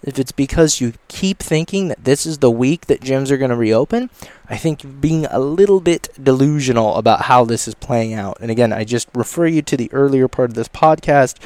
If 0.05 0.21
it's 0.21 0.31
because 0.31 0.81
you 0.81 0.93
keep 1.09 1.41
thinking 1.41 1.89
that 1.89 2.05
this 2.05 2.25
is 2.25 2.39
the 2.39 2.51
week 2.51 2.87
that 2.87 3.01
gyms 3.01 3.33
are 3.33 3.37
going 3.39 3.51
to 3.51 3.57
reopen, 3.57 4.11
I 4.49 4.57
think 4.57 4.85
you're 4.85 4.93
being 4.93 5.27
a 5.27 5.41
little 5.41 5.81
bit 5.81 6.11
delusional 6.23 6.95
about 6.95 7.23
how 7.23 7.45
this 7.45 7.67
is 7.67 7.75
playing 7.75 8.15
out. 8.15 8.37
And 8.41 8.53
again, 8.53 8.73
I 8.73 8.85
just 8.85 9.09
refer 9.15 9.47
you 9.47 9.63
to 9.63 9.77
the 9.77 9.93
earlier 9.93 10.29
part 10.29 10.51
of 10.51 10.55
this 10.55 10.69
podcast. 10.69 11.39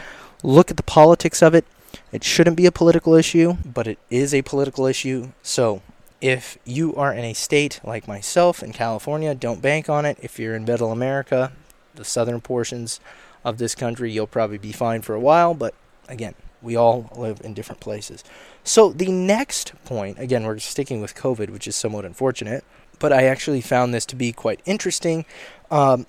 Look 0.42 0.70
at 0.70 0.76
the 0.76 0.82
politics 0.82 1.42
of 1.42 1.54
it. 1.54 1.64
It 2.12 2.22
shouldn't 2.22 2.56
be 2.56 2.66
a 2.66 2.72
political 2.72 3.14
issue, 3.14 3.56
but 3.64 3.86
it 3.86 3.98
is 4.10 4.34
a 4.34 4.42
political 4.42 4.84
issue. 4.84 5.28
So 5.42 5.80
if 6.20 6.58
you 6.66 6.94
are 6.96 7.14
in 7.14 7.24
a 7.24 7.32
state 7.32 7.80
like 7.82 8.06
myself 8.06 8.62
in 8.62 8.74
California, 8.74 9.34
don't 9.34 9.62
bank 9.62 9.88
on 9.88 10.04
it. 10.04 10.18
If 10.20 10.38
you're 10.38 10.54
in 10.54 10.64
middle 10.64 10.92
America, 10.92 11.52
the 11.98 12.04
southern 12.04 12.40
portions 12.40 13.00
of 13.44 13.58
this 13.58 13.74
country, 13.74 14.10
you'll 14.10 14.26
probably 14.26 14.58
be 14.58 14.72
fine 14.72 15.02
for 15.02 15.14
a 15.14 15.20
while. 15.20 15.54
But 15.54 15.74
again, 16.08 16.34
we 16.62 16.76
all 16.76 17.10
live 17.14 17.40
in 17.44 17.54
different 17.54 17.80
places. 17.80 18.24
So 18.64 18.90
the 18.90 19.10
next 19.10 19.72
point, 19.84 20.18
again, 20.18 20.44
we're 20.44 20.58
sticking 20.58 21.00
with 21.00 21.14
COVID, 21.14 21.50
which 21.50 21.68
is 21.68 21.76
somewhat 21.76 22.04
unfortunate, 22.04 22.64
but 22.98 23.12
I 23.12 23.24
actually 23.24 23.60
found 23.60 23.94
this 23.94 24.06
to 24.06 24.16
be 24.16 24.32
quite 24.32 24.60
interesting. 24.64 25.24
Um, 25.70 26.06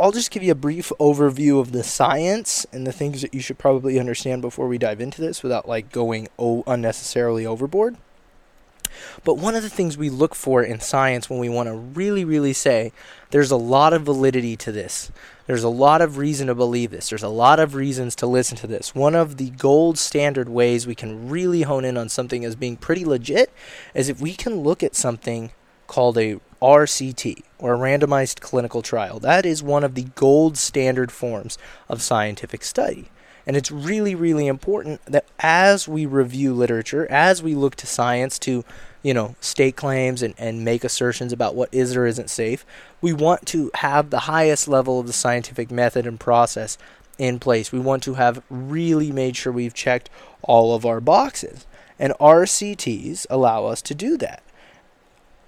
I'll 0.00 0.12
just 0.12 0.30
give 0.30 0.42
you 0.42 0.52
a 0.52 0.56
brief 0.56 0.90
overview 0.98 1.60
of 1.60 1.72
the 1.72 1.84
science 1.84 2.66
and 2.72 2.86
the 2.86 2.92
things 2.92 3.22
that 3.22 3.34
you 3.34 3.40
should 3.40 3.58
probably 3.58 3.98
understand 3.98 4.42
before 4.42 4.66
we 4.66 4.78
dive 4.78 5.00
into 5.00 5.20
this 5.20 5.42
without 5.42 5.68
like 5.68 5.92
going 5.92 6.28
oh, 6.38 6.64
unnecessarily 6.66 7.44
overboard. 7.44 7.96
But 9.24 9.38
one 9.38 9.54
of 9.54 9.62
the 9.62 9.68
things 9.68 9.96
we 9.96 10.10
look 10.10 10.34
for 10.34 10.62
in 10.62 10.80
science 10.80 11.28
when 11.28 11.38
we 11.38 11.48
want 11.48 11.68
to 11.68 11.74
really, 11.74 12.24
really 12.24 12.52
say 12.52 12.92
there's 13.30 13.50
a 13.50 13.56
lot 13.56 13.92
of 13.92 14.02
validity 14.02 14.56
to 14.56 14.72
this, 14.72 15.10
there's 15.46 15.64
a 15.64 15.68
lot 15.68 16.00
of 16.00 16.18
reason 16.18 16.46
to 16.48 16.54
believe 16.54 16.90
this, 16.90 17.08
there's 17.08 17.22
a 17.22 17.28
lot 17.28 17.60
of 17.60 17.74
reasons 17.74 18.14
to 18.16 18.26
listen 18.26 18.56
to 18.58 18.66
this. 18.66 18.94
One 18.94 19.14
of 19.14 19.36
the 19.36 19.50
gold 19.50 19.98
standard 19.98 20.48
ways 20.48 20.86
we 20.86 20.94
can 20.94 21.28
really 21.28 21.62
hone 21.62 21.84
in 21.84 21.96
on 21.96 22.08
something 22.08 22.44
as 22.44 22.56
being 22.56 22.76
pretty 22.76 23.04
legit 23.04 23.52
is 23.94 24.08
if 24.08 24.20
we 24.20 24.34
can 24.34 24.60
look 24.60 24.82
at 24.82 24.94
something 24.94 25.50
called 25.86 26.18
a 26.18 26.38
RCT, 26.60 27.42
or 27.58 27.74
a 27.74 27.78
randomized 27.78 28.40
clinical 28.40 28.82
trial. 28.82 29.20
That 29.20 29.46
is 29.46 29.62
one 29.62 29.84
of 29.84 29.94
the 29.94 30.04
gold 30.14 30.56
standard 30.56 31.12
forms 31.12 31.56
of 31.88 32.02
scientific 32.02 32.64
study. 32.64 33.10
And 33.48 33.56
it's 33.56 33.70
really, 33.70 34.14
really 34.14 34.46
important 34.46 35.02
that 35.06 35.24
as 35.38 35.88
we 35.88 36.04
review 36.04 36.52
literature, 36.52 37.10
as 37.10 37.42
we 37.42 37.54
look 37.54 37.76
to 37.76 37.86
science 37.86 38.38
to, 38.40 38.62
you 39.02 39.14
know, 39.14 39.36
state 39.40 39.74
claims 39.74 40.20
and, 40.20 40.34
and 40.36 40.66
make 40.66 40.84
assertions 40.84 41.32
about 41.32 41.54
what 41.54 41.70
is 41.72 41.96
or 41.96 42.04
isn't 42.04 42.28
safe, 42.28 42.66
we 43.00 43.14
want 43.14 43.46
to 43.46 43.70
have 43.76 44.10
the 44.10 44.20
highest 44.20 44.68
level 44.68 45.00
of 45.00 45.06
the 45.06 45.14
scientific 45.14 45.70
method 45.70 46.06
and 46.06 46.20
process 46.20 46.76
in 47.16 47.38
place. 47.38 47.72
We 47.72 47.78
want 47.78 48.02
to 48.02 48.14
have 48.14 48.42
really 48.50 49.10
made 49.10 49.34
sure 49.34 49.50
we've 49.50 49.72
checked 49.72 50.10
all 50.42 50.74
of 50.74 50.84
our 50.84 51.00
boxes. 51.00 51.66
And 51.98 52.12
RCTs 52.20 53.26
allow 53.30 53.64
us 53.64 53.80
to 53.82 53.94
do 53.94 54.18
that. 54.18 54.42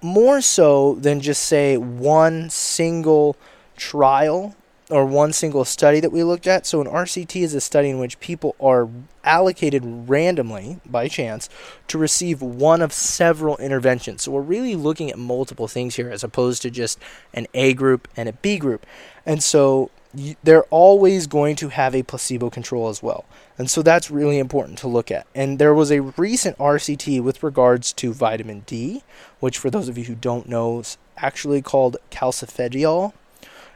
More 0.01 0.41
so 0.41 0.95
than 0.95 1.21
just 1.21 1.43
say 1.43 1.77
one 1.77 2.49
single 2.49 3.37
trial 3.77 4.55
or 4.91 5.05
one 5.05 5.33
single 5.33 5.65
study 5.65 5.99
that 5.99 6.11
we 6.11 6.23
looked 6.23 6.45
at. 6.45 6.65
So 6.65 6.81
an 6.81 6.87
RCT 6.87 7.41
is 7.41 7.53
a 7.53 7.61
study 7.61 7.89
in 7.89 7.99
which 7.99 8.19
people 8.19 8.55
are 8.59 8.89
allocated 9.23 9.83
randomly 9.85 10.79
by 10.85 11.07
chance 11.07 11.49
to 11.87 11.97
receive 11.97 12.41
one 12.41 12.81
of 12.81 12.91
several 12.91 13.57
interventions. 13.57 14.23
So 14.23 14.31
we're 14.31 14.41
really 14.41 14.75
looking 14.75 15.09
at 15.09 15.17
multiple 15.17 15.67
things 15.67 15.95
here 15.95 16.09
as 16.09 16.23
opposed 16.23 16.61
to 16.63 16.69
just 16.69 16.99
an 17.33 17.47
A 17.53 17.73
group 17.73 18.07
and 18.17 18.27
a 18.27 18.33
B 18.33 18.57
group. 18.57 18.85
And 19.25 19.41
so 19.41 19.89
they're 20.43 20.63
always 20.63 21.25
going 21.25 21.55
to 21.55 21.69
have 21.69 21.95
a 21.95 22.03
placebo 22.03 22.49
control 22.49 22.89
as 22.89 23.01
well. 23.01 23.23
And 23.57 23.71
so 23.71 23.81
that's 23.81 24.11
really 24.11 24.39
important 24.39 24.77
to 24.79 24.87
look 24.87 25.09
at. 25.09 25.25
And 25.33 25.57
there 25.57 25.73
was 25.73 25.91
a 25.91 26.01
recent 26.01 26.57
RCT 26.57 27.21
with 27.23 27.43
regards 27.43 27.93
to 27.93 28.11
vitamin 28.11 28.63
D, 28.65 29.03
which 29.39 29.57
for 29.57 29.69
those 29.69 29.87
of 29.87 29.97
you 29.97 30.05
who 30.05 30.15
don't 30.15 30.49
know 30.49 30.79
is 30.79 30.97
actually 31.17 31.61
called 31.61 31.97
calcifediol. 32.09 33.13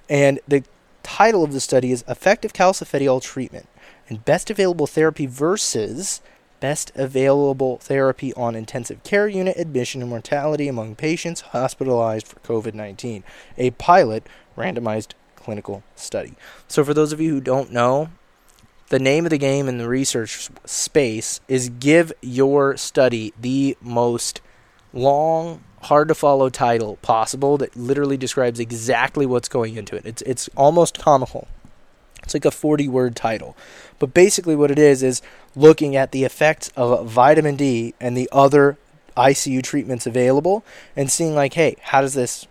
And 0.10 0.40
the 0.48 0.64
title 1.06 1.44
of 1.44 1.54
the 1.54 1.60
study 1.60 1.92
is 1.92 2.04
Effective 2.08 2.52
Calcifediol 2.52 3.22
Treatment 3.22 3.68
and 4.10 4.26
Best 4.26 4.50
Available 4.50 4.88
Therapy 4.88 5.28
versus 5.28 6.20
Best 6.60 6.92
Available 6.96 7.78
Therapy 7.78 8.34
on 8.34 8.56
Intensive 8.56 9.04
Care 9.04 9.28
Unit 9.28 9.56
Admission 9.56 10.02
and 10.02 10.10
Mortality 10.10 10.68
Among 10.68 10.96
Patients 10.96 11.42
Hospitalized 11.42 12.28
for 12.28 12.40
COVID 12.40 12.74
19, 12.74 13.24
a 13.56 13.70
pilot 13.72 14.28
randomized 14.58 15.14
clinical 15.36 15.84
study. 15.96 16.34
So, 16.68 16.84
for 16.84 16.96
those 16.96 17.14
of 17.14 17.22
you 17.22 17.30
who 17.30 17.42
don't 17.42 17.72
know, 17.72 18.10
the 18.90 18.98
name 18.98 19.26
of 19.28 19.30
the 19.30 19.38
game 19.38 19.68
in 19.68 19.78
the 19.78 19.88
research 19.88 20.50
space 20.66 21.40
is 21.48 21.70
give 21.70 22.14
your 22.22 22.78
study 22.78 23.32
the 23.40 23.78
most 23.80 24.42
long 24.92 25.64
hard 25.86 26.08
to 26.08 26.16
follow 26.16 26.50
title 26.50 26.98
possible 27.02 27.58
that 27.58 27.76
literally 27.76 28.18
describes 28.18 28.60
exactly 28.60 29.26
what's 29.26 29.48
going 29.48 29.76
into 29.76 29.96
it. 29.96 30.06
It's 30.06 30.22
it's 30.24 30.50
almost 30.56 31.00
comical. 31.00 31.48
It's 32.24 32.34
like 32.34 32.46
a 32.46 32.52
40 32.52 32.88
word 32.88 33.16
title. 33.16 33.56
But 34.00 34.14
basically 34.14 34.56
what 34.56 34.72
it 34.72 34.80
is 34.80 35.04
is 35.04 35.22
looking 35.56 35.96
at 35.96 36.12
the 36.12 36.24
effects 36.24 36.72
of 36.76 37.08
vitamin 37.08 37.56
D 37.56 37.94
and 38.02 38.18
the 38.18 38.28
other 38.32 38.78
ICU 39.16 39.64
treatments 39.64 40.06
available 40.06 40.66
and 40.96 41.12
seeing 41.12 41.36
like, 41.36 41.54
hey, 41.54 41.78
how 41.82 42.02
does 42.02 42.16
this 42.16 42.48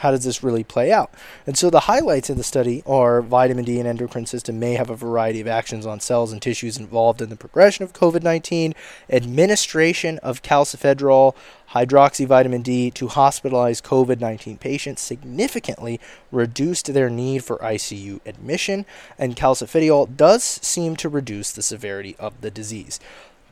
how 0.00 0.10
does 0.10 0.24
this 0.24 0.42
really 0.42 0.64
play 0.64 0.90
out? 0.90 1.12
And 1.46 1.58
so 1.58 1.68
the 1.68 1.80
highlights 1.80 2.30
of 2.30 2.38
the 2.38 2.42
study 2.42 2.82
are 2.86 3.20
vitamin 3.20 3.64
D 3.66 3.78
and 3.78 3.86
endocrine 3.86 4.24
system 4.24 4.58
may 4.58 4.72
have 4.72 4.88
a 4.88 4.96
variety 4.96 5.40
of 5.42 5.46
actions 5.46 5.84
on 5.84 6.00
cells 6.00 6.32
and 6.32 6.40
tissues 6.40 6.78
involved 6.78 7.20
in 7.20 7.28
the 7.28 7.36
progression 7.36 7.84
of 7.84 7.92
COVID 7.92 8.22
19, 8.22 8.74
administration 9.10 10.18
of 10.18 10.42
calcifediol, 10.42 11.34
hydroxyvitamin 11.72 12.62
D 12.62 12.90
to 12.92 13.08
hospitalized 13.08 13.84
COVID 13.84 14.20
19 14.20 14.56
patients 14.56 15.02
significantly 15.02 16.00
reduced 16.32 16.92
their 16.92 17.10
need 17.10 17.44
for 17.44 17.58
ICU 17.58 18.20
admission, 18.24 18.86
and 19.18 19.36
calcifediol 19.36 20.16
does 20.16 20.42
seem 20.42 20.96
to 20.96 21.10
reduce 21.10 21.52
the 21.52 21.62
severity 21.62 22.16
of 22.18 22.40
the 22.40 22.50
disease 22.50 23.00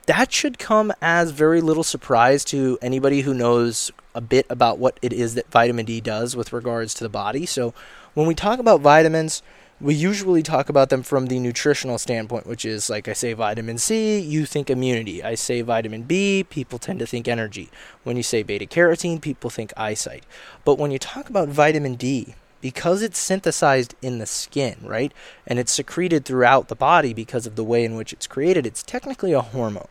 that 0.09 0.33
should 0.33 0.59
come 0.59 0.91
as 1.03 1.33
very 1.33 1.61
little 1.61 1.85
surprise 1.85 2.43
to 2.43 2.79
anybody 2.81 3.21
who 3.21 3.35
knows 3.35 3.93
a 4.15 4.23
bit 4.23 4.47
about 4.49 4.79
what 4.79 4.99
it 5.03 5.12
is 5.12 5.35
that 5.35 5.50
vitamin 5.50 5.85
D 5.85 6.00
does 6.00 6.35
with 6.35 6.50
regards 6.50 6.95
to 6.95 7.05
the 7.05 7.11
body. 7.11 7.45
So, 7.45 7.75
when 8.15 8.27
we 8.27 8.35
talk 8.35 8.59
about 8.59 8.81
vitamins, 8.81 9.43
we 9.83 9.95
usually 9.95 10.43
talk 10.43 10.71
about 10.71 10.88
them 10.88 11.03
from 11.03 11.27
the 11.27 11.38
nutritional 11.38 11.99
standpoint, 11.99 12.47
which 12.47 12.65
is 12.65 12.88
like 12.88 13.07
I 13.07 13.12
say 13.12 13.35
vitamin 13.35 13.77
C, 13.77 14.19
you 14.19 14.47
think 14.47 14.71
immunity. 14.71 15.23
I 15.23 15.35
say 15.35 15.61
vitamin 15.61 16.05
B, 16.05 16.43
people 16.43 16.79
tend 16.79 17.00
to 17.00 17.07
think 17.07 17.29
energy. 17.29 17.69
When 18.03 18.17
you 18.17 18.23
say 18.23 18.43
beta 18.43 18.65
carotene, 18.65 19.21
people 19.21 19.50
think 19.50 19.75
eyesight. 19.77 20.25
But 20.65 20.79
when 20.79 20.91
you 20.91 20.99
talk 20.99 21.29
about 21.29 21.50
vitamin 21.50 21.97
D, 21.97 22.35
because 22.62 23.03
it's 23.03 23.19
synthesized 23.19 23.95
in 24.00 24.19
the 24.19 24.27
skin, 24.27 24.79
right? 24.83 25.12
And 25.47 25.59
it's 25.59 25.71
secreted 25.71 26.25
throughout 26.25 26.69
the 26.69 26.75
body 26.75 27.12
because 27.12 27.47
of 27.47 27.57
the 27.57 27.62
way 27.62 27.85
in 27.85 27.95
which 27.95 28.15
it's 28.15 28.27
created, 28.27 28.67
it's 28.67 28.83
technically 28.83 29.35
a 29.35 29.43
hormone 29.43 29.87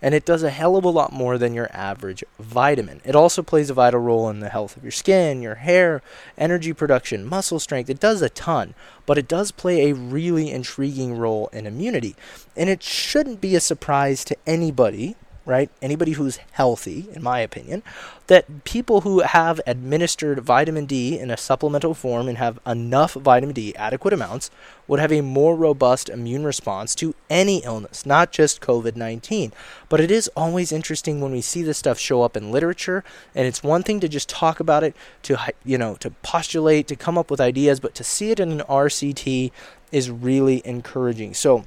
and 0.00 0.14
it 0.14 0.24
does 0.24 0.42
a 0.42 0.50
hell 0.50 0.76
of 0.76 0.84
a 0.84 0.90
lot 0.90 1.12
more 1.12 1.38
than 1.38 1.54
your 1.54 1.68
average 1.72 2.22
vitamin. 2.38 3.00
It 3.04 3.16
also 3.16 3.42
plays 3.42 3.70
a 3.70 3.74
vital 3.74 4.00
role 4.00 4.28
in 4.28 4.40
the 4.40 4.48
health 4.48 4.76
of 4.76 4.82
your 4.82 4.92
skin, 4.92 5.42
your 5.42 5.56
hair, 5.56 6.02
energy 6.36 6.72
production, 6.72 7.26
muscle 7.26 7.58
strength. 7.58 7.90
It 7.90 8.00
does 8.00 8.22
a 8.22 8.28
ton, 8.28 8.74
but 9.06 9.18
it 9.18 9.28
does 9.28 9.50
play 9.50 9.90
a 9.90 9.94
really 9.94 10.50
intriguing 10.50 11.16
role 11.16 11.48
in 11.52 11.66
immunity. 11.66 12.14
And 12.56 12.68
it 12.68 12.82
shouldn't 12.82 13.40
be 13.40 13.56
a 13.56 13.60
surprise 13.60 14.24
to 14.26 14.36
anybody 14.46 15.16
right? 15.48 15.70
Anybody 15.80 16.12
who's 16.12 16.36
healthy, 16.52 17.08
in 17.14 17.22
my 17.22 17.40
opinion, 17.40 17.82
that 18.26 18.64
people 18.64 19.00
who 19.00 19.20
have 19.20 19.62
administered 19.66 20.40
vitamin 20.40 20.84
D 20.84 21.18
in 21.18 21.30
a 21.30 21.38
supplemental 21.38 21.94
form 21.94 22.28
and 22.28 22.36
have 22.36 22.60
enough 22.66 23.14
vitamin 23.14 23.54
D, 23.54 23.74
adequate 23.74 24.12
amounts, 24.12 24.50
would 24.86 25.00
have 25.00 25.10
a 25.10 25.22
more 25.22 25.56
robust 25.56 26.10
immune 26.10 26.44
response 26.44 26.94
to 26.96 27.14
any 27.30 27.64
illness, 27.64 28.04
not 28.04 28.30
just 28.30 28.60
COVID 28.60 28.94
19. 28.94 29.54
But 29.88 30.00
it 30.00 30.10
is 30.10 30.28
always 30.36 30.70
interesting 30.70 31.22
when 31.22 31.32
we 31.32 31.40
see 31.40 31.62
this 31.62 31.78
stuff 31.78 31.98
show 31.98 32.20
up 32.20 32.36
in 32.36 32.52
literature, 32.52 33.02
and 33.34 33.46
it's 33.46 33.62
one 33.62 33.82
thing 33.82 34.00
to 34.00 34.08
just 34.08 34.28
talk 34.28 34.60
about 34.60 34.84
it, 34.84 34.94
to, 35.22 35.38
you 35.64 35.78
know, 35.78 35.94
to 35.96 36.10
postulate, 36.22 36.86
to 36.88 36.96
come 36.96 37.16
up 37.16 37.30
with 37.30 37.40
ideas, 37.40 37.80
but 37.80 37.94
to 37.94 38.04
see 38.04 38.30
it 38.30 38.38
in 38.38 38.52
an 38.52 38.66
RCT 38.68 39.50
is 39.90 40.10
really 40.10 40.60
encouraging. 40.66 41.32
So, 41.32 41.64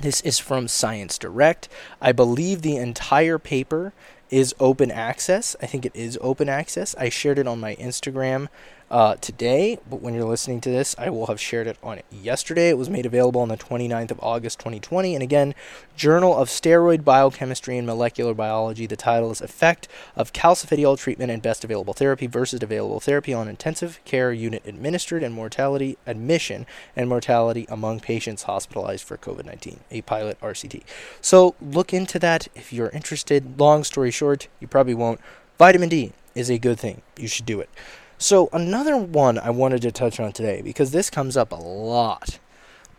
this 0.00 0.20
is 0.22 0.38
from 0.38 0.68
Science 0.68 1.18
Direct. 1.18 1.68
I 2.00 2.12
believe 2.12 2.62
the 2.62 2.76
entire 2.76 3.38
paper 3.38 3.92
is 4.30 4.54
open 4.58 4.90
access. 4.90 5.56
I 5.62 5.66
think 5.66 5.86
it 5.86 5.94
is 5.94 6.18
open 6.20 6.48
access. 6.48 6.94
I 6.96 7.08
shared 7.08 7.38
it 7.38 7.46
on 7.46 7.60
my 7.60 7.76
Instagram 7.76 8.48
uh, 8.90 9.16
today, 9.16 9.78
but 9.90 10.00
when 10.00 10.14
you're 10.14 10.24
listening 10.24 10.60
to 10.60 10.70
this, 10.70 10.94
I 10.98 11.10
will 11.10 11.26
have 11.26 11.40
shared 11.40 11.66
it 11.66 11.76
on 11.82 12.00
yesterday. 12.10 12.68
It 12.68 12.78
was 12.78 12.88
made 12.88 13.04
available 13.04 13.40
on 13.40 13.48
the 13.48 13.56
29th 13.56 14.12
of 14.12 14.20
August 14.22 14.60
2020. 14.60 15.14
And 15.14 15.22
again, 15.22 15.54
Journal 15.96 16.36
of 16.36 16.48
Steroid 16.48 17.04
Biochemistry 17.04 17.78
and 17.78 17.86
Molecular 17.86 18.32
Biology. 18.32 18.86
The 18.86 18.96
title 18.96 19.30
is 19.32 19.40
Effect 19.40 19.88
of 20.14 20.32
Calcifediol 20.32 20.98
Treatment 20.98 21.32
and 21.32 21.42
Best 21.42 21.64
Available 21.64 21.94
Therapy 21.94 22.26
versus 22.26 22.62
Available 22.62 23.00
Therapy 23.00 23.32
on 23.32 23.48
Intensive 23.48 23.98
Care 24.04 24.32
Unit 24.32 24.62
Administered 24.64 25.22
and 25.22 25.34
Mortality 25.34 25.98
Admission 26.06 26.64
and 26.94 27.08
Mortality 27.08 27.66
Among 27.68 27.98
Patients 27.98 28.44
Hospitalized 28.44 29.04
for 29.04 29.16
COVID 29.16 29.46
19, 29.46 29.80
a 29.90 30.02
pilot 30.02 30.40
RCT. 30.40 30.82
So 31.20 31.56
look 31.60 31.92
into 31.92 32.18
that 32.20 32.46
if 32.54 32.72
you're 32.72 32.90
interested. 32.90 33.58
Long 33.58 33.82
story 33.82 34.12
short, 34.12 34.46
you 34.60 34.68
probably 34.68 34.94
won't. 34.94 35.20
Vitamin 35.58 35.88
D 35.88 36.12
is 36.34 36.50
a 36.50 36.58
good 36.58 36.78
thing. 36.78 37.02
You 37.16 37.26
should 37.26 37.46
do 37.46 37.60
it. 37.60 37.70
So, 38.18 38.48
another 38.50 38.96
one 38.96 39.38
I 39.38 39.50
wanted 39.50 39.82
to 39.82 39.92
touch 39.92 40.18
on 40.18 40.32
today, 40.32 40.62
because 40.62 40.90
this 40.90 41.10
comes 41.10 41.36
up 41.36 41.52
a 41.52 41.56
lot, 41.56 42.38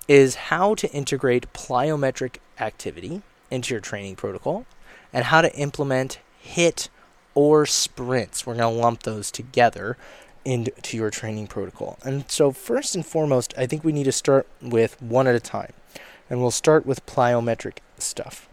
is 0.07 0.35
how 0.35 0.75
to 0.75 0.91
integrate 0.91 1.51
plyometric 1.53 2.37
activity 2.59 3.23
into 3.49 3.73
your 3.73 3.81
training 3.81 4.15
protocol 4.15 4.67
and 5.11 5.25
how 5.25 5.41
to 5.41 5.53
implement 5.55 6.19
HIIT 6.45 6.89
or 7.33 7.65
sprints. 7.65 8.45
We're 8.45 8.55
going 8.55 8.75
to 8.75 8.79
lump 8.79 9.03
those 9.03 9.31
together 9.31 9.97
into 10.45 10.95
your 10.95 11.09
training 11.09 11.47
protocol. 11.47 11.97
And 12.03 12.29
so, 12.29 12.51
first 12.51 12.93
and 12.93 13.03
foremost, 13.03 13.55
I 13.57 13.65
think 13.65 13.83
we 13.83 13.91
need 13.93 14.03
to 14.05 14.11
start 14.11 14.47
with 14.61 15.01
one 15.01 15.25
at 15.25 15.33
a 15.33 15.39
time. 15.39 15.73
And 16.29 16.41
we'll 16.41 16.51
start 16.51 16.85
with 16.85 17.05
plyometric 17.07 17.79
stuff. 17.97 18.47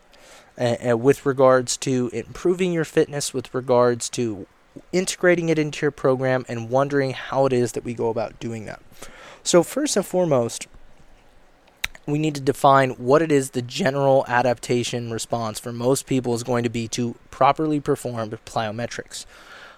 Uh, 0.57 0.97
with 0.97 1.27
regards 1.27 1.77
to 1.77 2.09
improving 2.13 2.73
your 2.73 2.85
fitness, 2.85 3.35
with 3.35 3.53
regards 3.53 4.09
to 4.09 4.47
integrating 4.93 5.49
it 5.49 5.59
into 5.59 5.85
your 5.85 5.91
program 5.91 6.45
and 6.49 6.71
wondering 6.71 7.13
how 7.13 7.47
it 7.47 7.53
is 7.53 7.73
that 7.73 7.85
we 7.85 7.95
go 7.95 8.09
about 8.09 8.39
doing 8.41 8.65
that. 8.67 8.81
So, 9.43 9.63
first 9.63 9.97
and 9.97 10.07
foremost, 10.07 10.67
we 12.07 12.19
need 12.19 12.35
to 12.35 12.41
define 12.41 12.91
what 12.91 13.23
it 13.23 13.33
is 13.33 13.51
the 13.51 13.63
general 13.63 14.25
adaptation 14.29 15.11
response 15.11 15.59
for 15.59 15.73
most 15.73 16.07
people 16.07 16.35
is 16.35 16.43
going 16.43 16.65
to 16.65 16.71
be 16.71 16.89
to 16.89 17.15
properly 17.31 17.81
performed 17.81 18.39
plyometrics. 18.45 19.25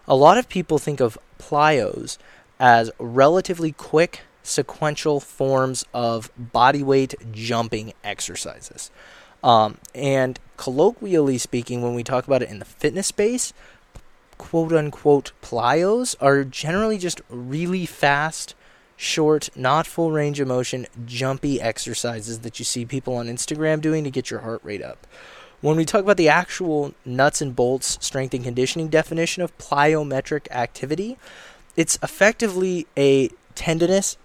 A 0.08 0.16
lot 0.16 0.38
of 0.38 0.48
people 0.48 0.78
think 0.78 1.00
of 1.00 1.18
plyos 1.38 2.18
as 2.58 2.90
relatively 2.98 3.72
quick 3.72 4.22
sequential 4.42 5.20
forms 5.20 5.84
of 5.92 6.30
body 6.36 6.82
weight 6.82 7.14
jumping 7.32 7.92
exercises. 8.04 8.90
Um, 9.42 9.78
and 9.94 10.38
colloquially 10.56 11.38
speaking, 11.38 11.82
when 11.82 11.94
we 11.94 12.02
talk 12.02 12.26
about 12.26 12.42
it 12.42 12.48
in 12.48 12.58
the 12.58 12.64
fitness 12.64 13.08
space, 13.08 13.52
quote 14.38 14.72
unquote 14.72 15.32
plyos 15.42 16.14
are 16.20 16.44
generally 16.44 16.98
just 16.98 17.20
really 17.28 17.86
fast, 17.86 18.54
short, 18.96 19.48
not 19.56 19.86
full 19.86 20.12
range 20.12 20.40
of 20.40 20.48
motion, 20.48 20.86
jumpy 21.04 21.60
exercises 21.60 22.40
that 22.40 22.58
you 22.58 22.64
see 22.64 22.84
people 22.84 23.16
on 23.16 23.26
Instagram 23.26 23.80
doing 23.80 24.04
to 24.04 24.10
get 24.10 24.30
your 24.30 24.40
heart 24.40 24.60
rate 24.62 24.82
up. 24.82 25.06
When 25.60 25.76
we 25.76 25.84
talk 25.84 26.02
about 26.02 26.18
the 26.18 26.28
actual 26.28 26.94
nuts 27.04 27.40
and 27.40 27.56
bolts 27.56 27.98
strength 28.04 28.34
and 28.34 28.44
conditioning 28.44 28.88
definition 28.88 29.42
of 29.42 29.56
plyometric 29.58 30.50
activity, 30.50 31.16
it's 31.76 31.98
effectively 32.02 32.86
a 32.96 33.30
tendinous 33.54 34.16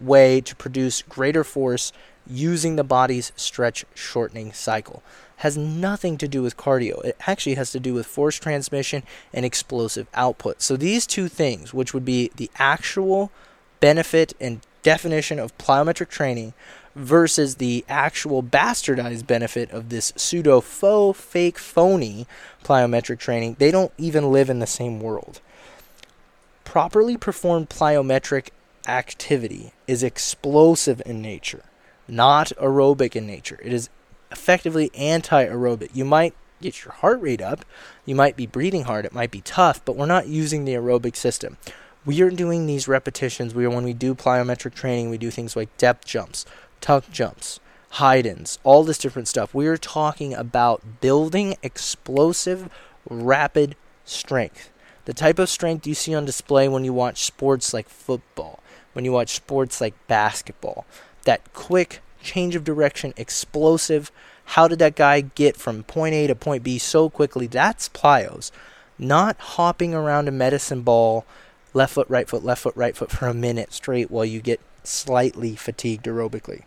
way 0.00 0.40
to 0.40 0.56
produce 0.56 1.02
greater 1.02 1.44
force 1.44 1.92
using 2.26 2.76
the 2.76 2.84
body's 2.84 3.32
stretch 3.36 3.84
shortening 3.94 4.52
cycle. 4.52 5.02
Has 5.40 5.56
nothing 5.56 6.18
to 6.18 6.28
do 6.28 6.42
with 6.42 6.58
cardio. 6.58 7.02
It 7.04 7.16
actually 7.26 7.54
has 7.54 7.70
to 7.72 7.80
do 7.80 7.94
with 7.94 8.06
force 8.06 8.38
transmission 8.38 9.02
and 9.32 9.44
explosive 9.44 10.06
output. 10.12 10.60
So 10.60 10.76
these 10.76 11.06
two 11.06 11.28
things, 11.28 11.72
which 11.72 11.94
would 11.94 12.04
be 12.04 12.30
the 12.36 12.50
actual 12.58 13.32
benefit 13.80 14.34
and 14.38 14.60
definition 14.82 15.38
of 15.38 15.56
plyometric 15.56 16.08
training 16.08 16.52
versus 16.94 17.54
the 17.54 17.86
actual 17.88 18.42
bastardized 18.42 19.26
benefit 19.26 19.70
of 19.70 19.88
this 19.88 20.12
pseudo 20.14 20.60
faux 20.60 21.18
fake 21.18 21.58
phony 21.58 22.26
plyometric 22.62 23.18
training, 23.18 23.56
they 23.58 23.70
don't 23.70 23.92
even 23.96 24.30
live 24.30 24.50
in 24.50 24.58
the 24.58 24.66
same 24.66 25.00
world. 25.00 25.40
Properly 26.64 27.16
performed 27.16 27.70
plyometric 27.70 28.48
activity 28.86 29.72
is 29.86 30.02
explosive 30.02 31.00
in 31.06 31.22
nature, 31.22 31.64
not 32.06 32.48
aerobic 32.60 33.16
in 33.16 33.26
nature. 33.26 33.58
It 33.62 33.72
is 33.72 33.88
effectively 34.30 34.90
anti 34.94 35.46
aerobic. 35.46 35.90
You 35.94 36.04
might 36.04 36.34
get 36.60 36.84
your 36.84 36.92
heart 36.92 37.20
rate 37.20 37.40
up, 37.40 37.64
you 38.04 38.14
might 38.14 38.36
be 38.36 38.46
breathing 38.46 38.84
hard, 38.84 39.04
it 39.04 39.14
might 39.14 39.30
be 39.30 39.40
tough, 39.40 39.84
but 39.84 39.96
we're 39.96 40.06
not 40.06 40.28
using 40.28 40.64
the 40.64 40.74
aerobic 40.74 41.16
system. 41.16 41.56
We 42.04 42.20
are 42.22 42.30
doing 42.30 42.66
these 42.66 42.88
repetitions. 42.88 43.54
We 43.54 43.66
are 43.66 43.70
when 43.70 43.84
we 43.84 43.92
do 43.92 44.14
plyometric 44.14 44.74
training, 44.74 45.10
we 45.10 45.18
do 45.18 45.30
things 45.30 45.54
like 45.54 45.76
depth 45.76 46.06
jumps, 46.06 46.46
tuck 46.80 47.10
jumps, 47.10 47.60
hide-ins, 47.90 48.58
all 48.64 48.84
this 48.84 48.98
different 48.98 49.28
stuff. 49.28 49.52
We 49.52 49.66
are 49.66 49.76
talking 49.76 50.32
about 50.34 51.00
building 51.00 51.56
explosive, 51.62 52.70
rapid 53.08 53.76
strength. 54.04 54.70
The 55.04 55.14
type 55.14 55.38
of 55.38 55.48
strength 55.48 55.86
you 55.86 55.94
see 55.94 56.14
on 56.14 56.24
display 56.24 56.68
when 56.68 56.84
you 56.84 56.92
watch 56.92 57.24
sports 57.24 57.74
like 57.74 57.88
football, 57.88 58.60
when 58.92 59.04
you 59.04 59.12
watch 59.12 59.34
sports 59.34 59.80
like 59.80 59.94
basketball. 60.06 60.86
That 61.24 61.52
quick 61.52 62.00
change 62.22 62.54
of 62.54 62.64
direction, 62.64 63.12
explosive. 63.16 64.10
How 64.44 64.68
did 64.68 64.78
that 64.80 64.96
guy 64.96 65.20
get 65.20 65.56
from 65.56 65.84
point 65.84 66.14
A 66.14 66.26
to 66.26 66.34
point 66.34 66.62
B 66.62 66.78
so 66.78 67.08
quickly? 67.08 67.46
That's 67.46 67.88
plyos. 67.88 68.50
Not 68.98 69.38
hopping 69.38 69.94
around 69.94 70.28
a 70.28 70.32
medicine 70.32 70.82
ball, 70.82 71.24
left 71.72 71.94
foot, 71.94 72.08
right 72.10 72.28
foot, 72.28 72.44
left 72.44 72.62
foot, 72.62 72.76
right 72.76 72.96
foot 72.96 73.10
for 73.10 73.26
a 73.26 73.34
minute 73.34 73.72
straight 73.72 74.10
while 74.10 74.24
you 74.24 74.40
get 74.40 74.60
slightly 74.84 75.56
fatigued 75.56 76.04
aerobically. 76.04 76.62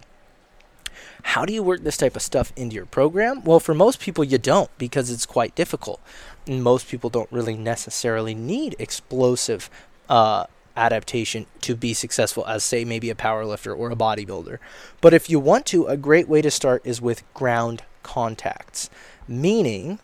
How 1.24 1.46
do 1.46 1.54
you 1.54 1.64
work 1.64 1.84
this 1.84 1.98
type 1.98 2.16
of 2.16 2.22
stuff 2.22 2.52
into 2.56 2.76
your 2.76 2.86
program? 2.86 3.44
Well, 3.44 3.60
for 3.60 3.74
most 3.74 4.00
people, 4.00 4.24
you 4.24 4.38
don't 4.38 4.70
because 4.78 5.10
it's 5.10 5.26
quite 5.26 5.56
difficult. 5.56 6.02
And 6.46 6.64
most 6.64 6.88
people 6.88 7.10
don't 7.10 7.32
really 7.32 7.56
necessarily 7.56 8.36
need 8.36 8.76
explosive 8.78 9.70
uh, 10.10 10.46
adaptation 10.76 11.46
to 11.62 11.76
be 11.76 11.94
successful 11.94 12.46
as, 12.48 12.64
say, 12.64 12.84
maybe 12.84 13.10
a 13.10 13.16
powerlifter 13.16 13.78
or 13.78 13.92
a 13.92 13.96
bodybuilder. 13.96 14.58
But 15.02 15.14
if 15.14 15.30
you 15.30 15.40
want 15.40 15.66
to, 15.68 15.86
a 15.86 15.98
great 15.98 16.28
way 16.28 16.42
to 16.42 16.52
start 16.52 16.82
is 16.86 17.02
with 17.02 17.24
ground 17.34 17.84
contacts, 18.02 18.90
meaning 19.28 20.00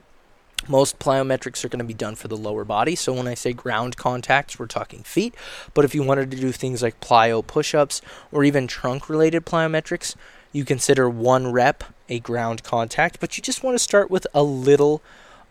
most 0.68 1.00
plyometrics 1.00 1.64
are 1.64 1.70
going 1.70 1.80
to 1.80 1.86
be 1.86 1.94
done 1.94 2.16
for 2.16 2.28
the 2.28 2.38
lower 2.38 2.66
body. 2.66 2.96
So 2.96 3.14
when 3.14 3.28
I 3.28 3.34
say 3.34 3.54
ground 3.54 3.98
contacts, 3.98 4.60
we're 4.60 4.68
talking 4.68 5.04
feet. 5.04 5.34
But 5.74 5.86
if 5.86 5.96
you 5.96 6.04
wanted 6.04 6.32
to 6.32 6.38
do 6.38 6.52
things 6.52 6.82
like 6.82 7.00
plyo 7.00 7.46
push 7.46 7.74
ups 7.74 8.02
or 8.32 8.44
even 8.44 8.68
trunk 8.68 9.10
related 9.10 9.46
plyometrics, 9.46 10.16
you 10.52 10.66
consider 10.66 11.10
one 11.10 11.52
rep 11.52 11.84
a 12.10 12.20
ground 12.20 12.64
contact. 12.64 13.20
But 13.20 13.38
you 13.38 13.44
just 13.44 13.64
want 13.64 13.76
to 13.76 13.80
start 13.80 14.12
with 14.12 14.28
a 14.34 14.44
little 14.44 15.02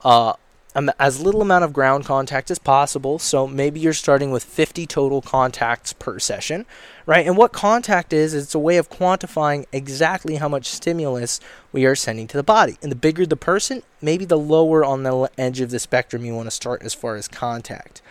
uh, 0.04 0.34
um, 0.74 0.90
as 0.98 1.20
little 1.20 1.42
amount 1.42 1.64
of 1.64 1.72
ground 1.72 2.04
contact 2.04 2.50
as 2.50 2.58
possible. 2.58 3.18
So 3.18 3.46
maybe 3.46 3.80
you're 3.80 3.92
starting 3.92 4.30
with 4.30 4.44
50 4.44 4.86
total 4.86 5.22
contacts 5.22 5.92
per 5.92 6.18
session, 6.18 6.66
right? 7.06 7.26
And 7.26 7.36
what 7.36 7.52
contact 7.52 8.12
is, 8.12 8.34
it's 8.34 8.54
a 8.54 8.58
way 8.58 8.76
of 8.76 8.90
quantifying 8.90 9.66
exactly 9.72 10.36
how 10.36 10.48
much 10.48 10.66
stimulus 10.66 11.40
we 11.72 11.86
are 11.86 11.94
sending 11.94 12.26
to 12.28 12.36
the 12.36 12.42
body. 12.42 12.76
And 12.82 12.92
the 12.92 12.96
bigger 12.96 13.26
the 13.26 13.36
person, 13.36 13.82
maybe 14.02 14.24
the 14.24 14.38
lower 14.38 14.84
on 14.84 15.02
the 15.02 15.30
edge 15.38 15.60
of 15.60 15.70
the 15.70 15.78
spectrum 15.78 16.24
you 16.24 16.34
want 16.34 16.46
to 16.46 16.52
start 16.52 16.82
as 16.82 16.94
far 16.94 17.16
as 17.16 17.28
contact. 17.28 18.02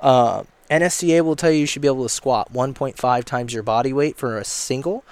Uh, 0.00 0.44
NSCA 0.70 1.22
will 1.22 1.36
tell 1.36 1.50
you 1.50 1.60
you 1.60 1.66
should 1.66 1.82
be 1.82 1.88
able 1.88 2.02
to 2.02 2.08
squat 2.08 2.52
1.5 2.52 3.24
times 3.24 3.54
your 3.54 3.62
body 3.62 3.92
weight 3.92 4.16
for 4.16 4.36
a 4.36 4.44
single 4.44 5.04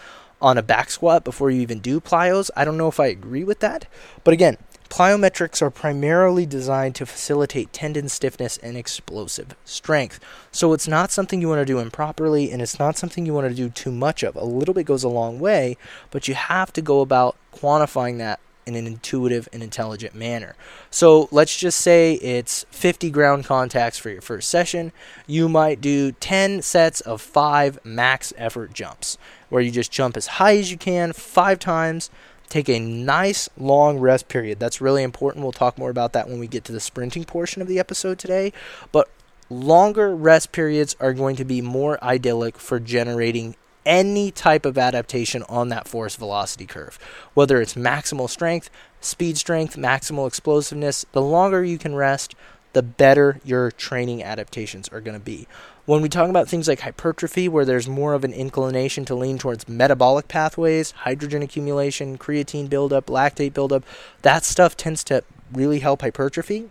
on 0.43 0.59
a 0.59 0.63
back 0.63 0.91
squat 0.91 1.25
before 1.25 1.51
you 1.51 1.61
even 1.61 1.79
do 1.79 2.01
plyos. 2.01 2.51
I 2.57 2.65
don't 2.65 2.77
know 2.77 2.89
if 2.89 3.01
I 3.01 3.07
agree 3.07 3.45
with 3.45 3.61
that. 3.61 3.87
But 4.25 4.35
again, 4.35 4.59
Plyometrics 4.89 5.61
are 5.61 5.71
primarily 5.71 6.47
designed 6.47 6.95
to 6.97 7.07
facilitate 7.07 7.73
tendon 7.73 8.09
stiffness 8.09 8.57
and 8.59 8.77
explosive 8.77 9.57
strength. 9.65 10.21
So 10.53 10.73
it's 10.73 10.87
not 10.87 11.11
something 11.11 11.41
you 11.41 11.49
want 11.49 11.61
to 11.61 11.65
do 11.65 11.81
improperly 11.81 12.53
and 12.53 12.63
it's 12.63 12.79
not 12.79 12.97
something 12.97 13.27
you 13.27 13.35
want 13.35 13.49
to 13.49 13.55
do 13.55 13.69
too 13.69 13.91
much 13.91 14.23
of. 14.23 14.37
A 14.37 14.45
little 14.45 14.75
bit 14.75 14.87
goes 14.87 15.03
a 15.03 15.09
long 15.09 15.39
way, 15.39 15.77
but 16.11 16.29
you 16.29 16.35
have 16.35 16.73
to 16.75 16.83
go 16.83 17.01
about 17.01 17.37
quantifying 17.53 18.19
that 18.19 18.41
in 18.67 18.75
an 18.77 18.87
intuitive 18.87 19.49
and 19.53 19.63
intelligent 19.63 20.15
manner. 20.15 20.57
So 20.91 21.29
let's 21.31 21.57
just 21.57 21.81
say 21.81 22.15
it's 22.15 22.65
50 22.71 23.11
ground 23.11 23.45
contacts 23.45 23.99
for 23.99 24.11
your 24.11 24.23
first 24.23 24.49
session. 24.49 24.93
You 25.27 25.49
might 25.49 25.81
do 25.81 26.13
10 26.13 26.63
sets 26.63 27.01
of 27.01 27.21
5 27.21 27.85
max 27.85 28.33
effort 28.37 28.73
jumps 28.73 29.19
where 29.49 29.63
you 29.63 29.71
just 29.71 29.93
jump 29.93 30.17
as 30.17 30.27
high 30.27 30.57
as 30.57 30.71
you 30.71 30.79
can 30.79 31.13
5 31.13 31.59
times 31.59 32.11
Take 32.55 32.69
a 32.69 32.79
nice 32.79 33.49
long 33.59 33.99
rest 33.99 34.29
period. 34.29 34.61
That's 34.61 34.81
really 34.81 35.03
important. 35.03 35.43
We'll 35.43 35.51
talk 35.51 35.77
more 35.77 35.91
about 35.91 36.13
that 36.13 36.29
when 36.29 36.39
we 36.39 36.47
get 36.47 36.63
to 36.67 36.73
the 36.73 36.79
sprinting 36.79 37.25
portion 37.25 37.61
of 37.61 37.67
the 37.67 37.81
episode 37.81 38.17
today. 38.17 38.53
But 38.93 39.11
longer 39.51 40.15
rest 40.15 40.53
periods 40.53 40.95
are 41.01 41.13
going 41.13 41.35
to 41.35 41.45
be 41.45 41.61
more 41.61 41.99
idyllic 42.01 42.57
for 42.59 42.79
generating 42.79 43.57
any 43.85 44.31
type 44.31 44.65
of 44.65 44.79
adaptation 44.79 45.43
on 45.49 45.71
that 45.71 45.89
force 45.89 46.15
velocity 46.15 46.65
curve. 46.65 46.97
Whether 47.35 47.61
it's 47.61 47.75
maximal 47.75 48.31
strength, 48.31 48.71
speed 49.01 49.37
strength, 49.37 49.75
maximal 49.75 50.29
explosiveness, 50.29 51.05
the 51.11 51.23
longer 51.23 51.65
you 51.65 51.77
can 51.77 51.97
rest, 51.97 52.37
the 52.73 52.85
better 52.85 53.41
your 53.45 53.73
training 53.73 54.23
adaptations 54.23 54.89
are 54.91 55.01
going 55.01 55.19
to 55.19 55.25
be. 55.25 55.49
When 55.87 56.01
we 56.01 56.09
talk 56.09 56.31
about 56.31 56.49
things 56.49 56.67
like 56.67 56.81
hypertrophy, 56.81 57.47
where 57.47 57.67
there's 57.67 57.87
more 57.87 58.15
of 58.15 58.25
an 58.25 58.33
inclination 58.33 59.05
to 59.05 59.15
lean 59.15 59.37
towards 59.37 59.69
metabolic 59.69 60.29
pathways, 60.29 60.93
hydrogen 60.93 61.43
accumulation, 61.43 62.17
creatine 62.17 62.71
buildup, 62.71 63.07
lactate 63.07 63.53
buildup, 63.53 63.85
that 64.23 64.45
stuff 64.45 64.79
tends 64.79 65.05
to 65.05 65.23
really 65.53 65.81
help 65.81 66.01
hypertrophy. 66.01 66.71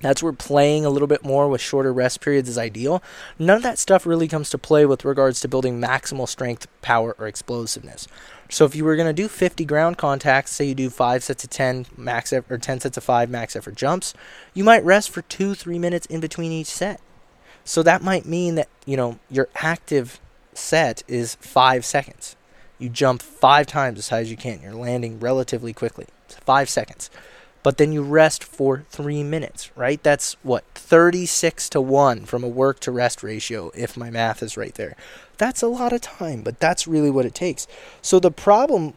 That's 0.00 0.22
where 0.22 0.32
playing 0.32 0.86
a 0.86 0.90
little 0.90 1.06
bit 1.06 1.22
more 1.22 1.50
with 1.50 1.60
shorter 1.60 1.92
rest 1.92 2.22
periods 2.22 2.48
is 2.48 2.56
ideal. 2.56 3.02
None 3.38 3.58
of 3.58 3.62
that 3.62 3.78
stuff 3.78 4.06
really 4.06 4.26
comes 4.26 4.48
to 4.50 4.58
play 4.58 4.86
with 4.86 5.04
regards 5.04 5.40
to 5.40 5.48
building 5.48 5.78
maximal 5.78 6.26
strength, 6.26 6.66
power, 6.80 7.14
or 7.18 7.26
explosiveness. 7.26 8.08
So 8.48 8.64
if 8.64 8.74
you 8.74 8.86
were 8.86 8.96
going 8.96 9.06
to 9.06 9.22
do 9.22 9.28
50 9.28 9.66
ground 9.66 9.98
contacts, 9.98 10.52
say 10.52 10.64
you 10.64 10.74
do 10.74 10.88
5 10.88 11.22
sets 11.22 11.44
of 11.44 11.50
10 11.50 11.86
max 11.98 12.32
effort, 12.32 12.54
or 12.54 12.56
10 12.56 12.80
sets 12.80 12.96
of 12.96 13.04
5 13.04 13.28
max 13.28 13.54
effort 13.54 13.74
jumps, 13.74 14.14
you 14.54 14.64
might 14.64 14.82
rest 14.82 15.10
for 15.10 15.20
2-3 15.20 15.78
minutes 15.78 16.06
in 16.06 16.20
between 16.20 16.50
each 16.50 16.68
set. 16.68 17.02
So 17.64 17.82
that 17.82 18.02
might 18.02 18.26
mean 18.26 18.56
that, 18.56 18.68
you 18.84 18.96
know, 18.96 19.18
your 19.30 19.48
active 19.56 20.20
set 20.52 21.02
is 21.08 21.34
5 21.36 21.84
seconds. 21.84 22.36
You 22.78 22.88
jump 22.88 23.22
5 23.22 23.66
times 23.66 23.98
as 23.98 24.08
high 24.10 24.20
as 24.20 24.30
you 24.30 24.36
can. 24.36 24.60
You're 24.60 24.74
landing 24.74 25.18
relatively 25.18 25.72
quickly. 25.72 26.06
It's 26.26 26.36
5 26.36 26.68
seconds 26.68 27.10
but 27.64 27.78
then 27.78 27.92
you 27.92 28.02
rest 28.02 28.44
for 28.44 28.84
three 28.90 29.24
minutes, 29.24 29.74
right? 29.74 30.00
That's 30.02 30.36
what, 30.42 30.64
36 30.74 31.70
to 31.70 31.80
1 31.80 32.26
from 32.26 32.44
a 32.44 32.48
work 32.48 32.78
to 32.80 32.92
rest 32.92 33.22
ratio, 33.22 33.72
if 33.74 33.96
my 33.96 34.10
math 34.10 34.42
is 34.42 34.58
right 34.58 34.74
there. 34.74 34.94
That's 35.38 35.62
a 35.62 35.66
lot 35.66 35.94
of 35.94 36.02
time, 36.02 36.42
but 36.42 36.60
that's 36.60 36.86
really 36.86 37.10
what 37.10 37.24
it 37.24 37.34
takes. 37.34 37.66
So 38.02 38.20
the 38.20 38.30
problem, 38.30 38.92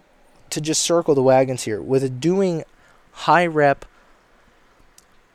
to 0.50 0.60
just 0.60 0.82
circle 0.82 1.16
the 1.16 1.24
wagons 1.24 1.64
here, 1.64 1.82
with 1.82 2.20
doing 2.20 2.66
high 3.14 3.48
rep, 3.48 3.86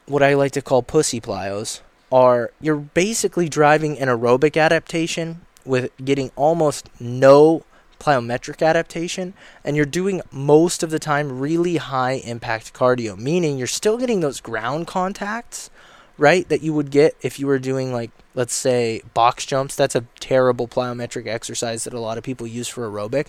what 0.04 0.22
I 0.22 0.34
like 0.34 0.52
to 0.52 0.62
call 0.62 0.82
pussy 0.82 1.18
plyos, 1.18 1.80
are 2.12 2.52
you're 2.60 2.76
basically 2.76 3.48
driving 3.48 3.98
an 3.98 4.08
aerobic 4.08 4.60
adaptation 4.60 5.40
with 5.64 5.90
getting 6.04 6.30
almost 6.36 6.88
no 7.00 7.64
plyometric 7.98 8.66
adaptation, 8.66 9.32
and 9.64 9.76
you're 9.76 9.86
doing 9.86 10.20
most 10.32 10.82
of 10.82 10.90
the 10.90 10.98
time 10.98 11.38
really 11.38 11.76
high 11.76 12.14
impact 12.14 12.74
cardio, 12.74 13.16
meaning 13.16 13.56
you're 13.56 13.66
still 13.68 13.96
getting 13.96 14.20
those 14.20 14.40
ground 14.40 14.88
contacts, 14.88 15.70
right, 16.18 16.48
that 16.48 16.62
you 16.62 16.72
would 16.72 16.90
get 16.90 17.16
if 17.22 17.38
you 17.38 17.46
were 17.46 17.60
doing, 17.60 17.92
like, 17.92 18.10
let's 18.34 18.54
say, 18.54 19.02
box 19.14 19.46
jumps. 19.46 19.76
That's 19.76 19.94
a 19.94 20.04
terrible 20.18 20.66
plyometric 20.66 21.28
exercise 21.28 21.84
that 21.84 21.94
a 21.94 22.00
lot 22.00 22.18
of 22.18 22.24
people 22.24 22.46
use 22.46 22.66
for 22.66 22.88
aerobic 22.88 23.28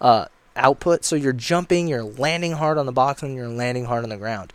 uh, 0.00 0.26
output. 0.56 1.04
So 1.04 1.16
you're 1.16 1.34
jumping, 1.34 1.86
you're 1.86 2.02
landing 2.02 2.52
hard 2.52 2.78
on 2.78 2.86
the 2.86 2.92
box, 2.92 3.22
and 3.22 3.34
you're 3.34 3.48
landing 3.48 3.84
hard 3.84 4.04
on 4.04 4.10
the 4.10 4.16
ground. 4.16 4.54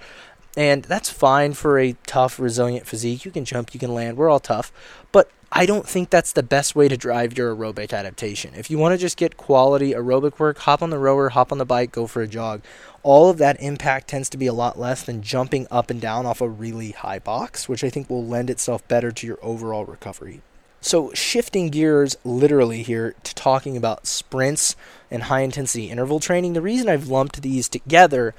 And 0.57 0.83
that's 0.83 1.09
fine 1.09 1.53
for 1.53 1.79
a 1.79 1.93
tough, 2.05 2.39
resilient 2.39 2.87
physique. 2.87 3.23
You 3.23 3.31
can 3.31 3.45
jump, 3.45 3.73
you 3.73 3.79
can 3.79 3.93
land. 3.93 4.17
We're 4.17 4.29
all 4.29 4.39
tough. 4.39 4.71
But 5.11 5.31
I 5.51 5.65
don't 5.65 5.87
think 5.87 6.09
that's 6.09 6.31
the 6.31 6.43
best 6.43 6.75
way 6.75 6.87
to 6.87 6.97
drive 6.97 7.37
your 7.37 7.55
aerobic 7.55 7.91
adaptation. 7.91 8.53
If 8.55 8.69
you 8.69 8.77
want 8.77 8.93
to 8.93 8.97
just 8.97 9.17
get 9.17 9.37
quality 9.37 9.93
aerobic 9.93 10.37
work, 10.37 10.59
hop 10.59 10.83
on 10.83 10.91
the 10.91 10.99
rower, 10.99 11.29
hop 11.29 11.51
on 11.51 11.57
the 11.57 11.65
bike, 11.65 11.91
go 11.91 12.05
for 12.05 12.21
a 12.21 12.27
jog. 12.27 12.61
All 13.01 13.29
of 13.29 13.39
that 13.39 13.59
impact 13.59 14.09
tends 14.09 14.29
to 14.29 14.37
be 14.37 14.45
a 14.45 14.53
lot 14.53 14.77
less 14.77 15.03
than 15.03 15.23
jumping 15.23 15.65
up 15.71 15.89
and 15.89 15.99
down 15.99 16.25
off 16.25 16.41
a 16.41 16.49
really 16.49 16.91
high 16.91 17.19
box, 17.19 17.67
which 17.67 17.83
I 17.83 17.89
think 17.89 18.09
will 18.09 18.25
lend 18.25 18.49
itself 18.49 18.87
better 18.87 19.11
to 19.11 19.27
your 19.27 19.39
overall 19.41 19.85
recovery. 19.85 20.41
So, 20.81 21.11
shifting 21.13 21.69
gears 21.69 22.15
literally 22.23 22.83
here 22.83 23.15
to 23.23 23.35
talking 23.35 23.75
about 23.75 24.07
sprints 24.07 24.75
and 25.11 25.23
high 25.23 25.41
intensity 25.41 25.89
interval 25.89 26.21
training, 26.21 26.53
the 26.53 26.61
reason 26.61 26.87
I've 26.87 27.09
lumped 27.09 27.41
these 27.41 27.67
together 27.67 28.33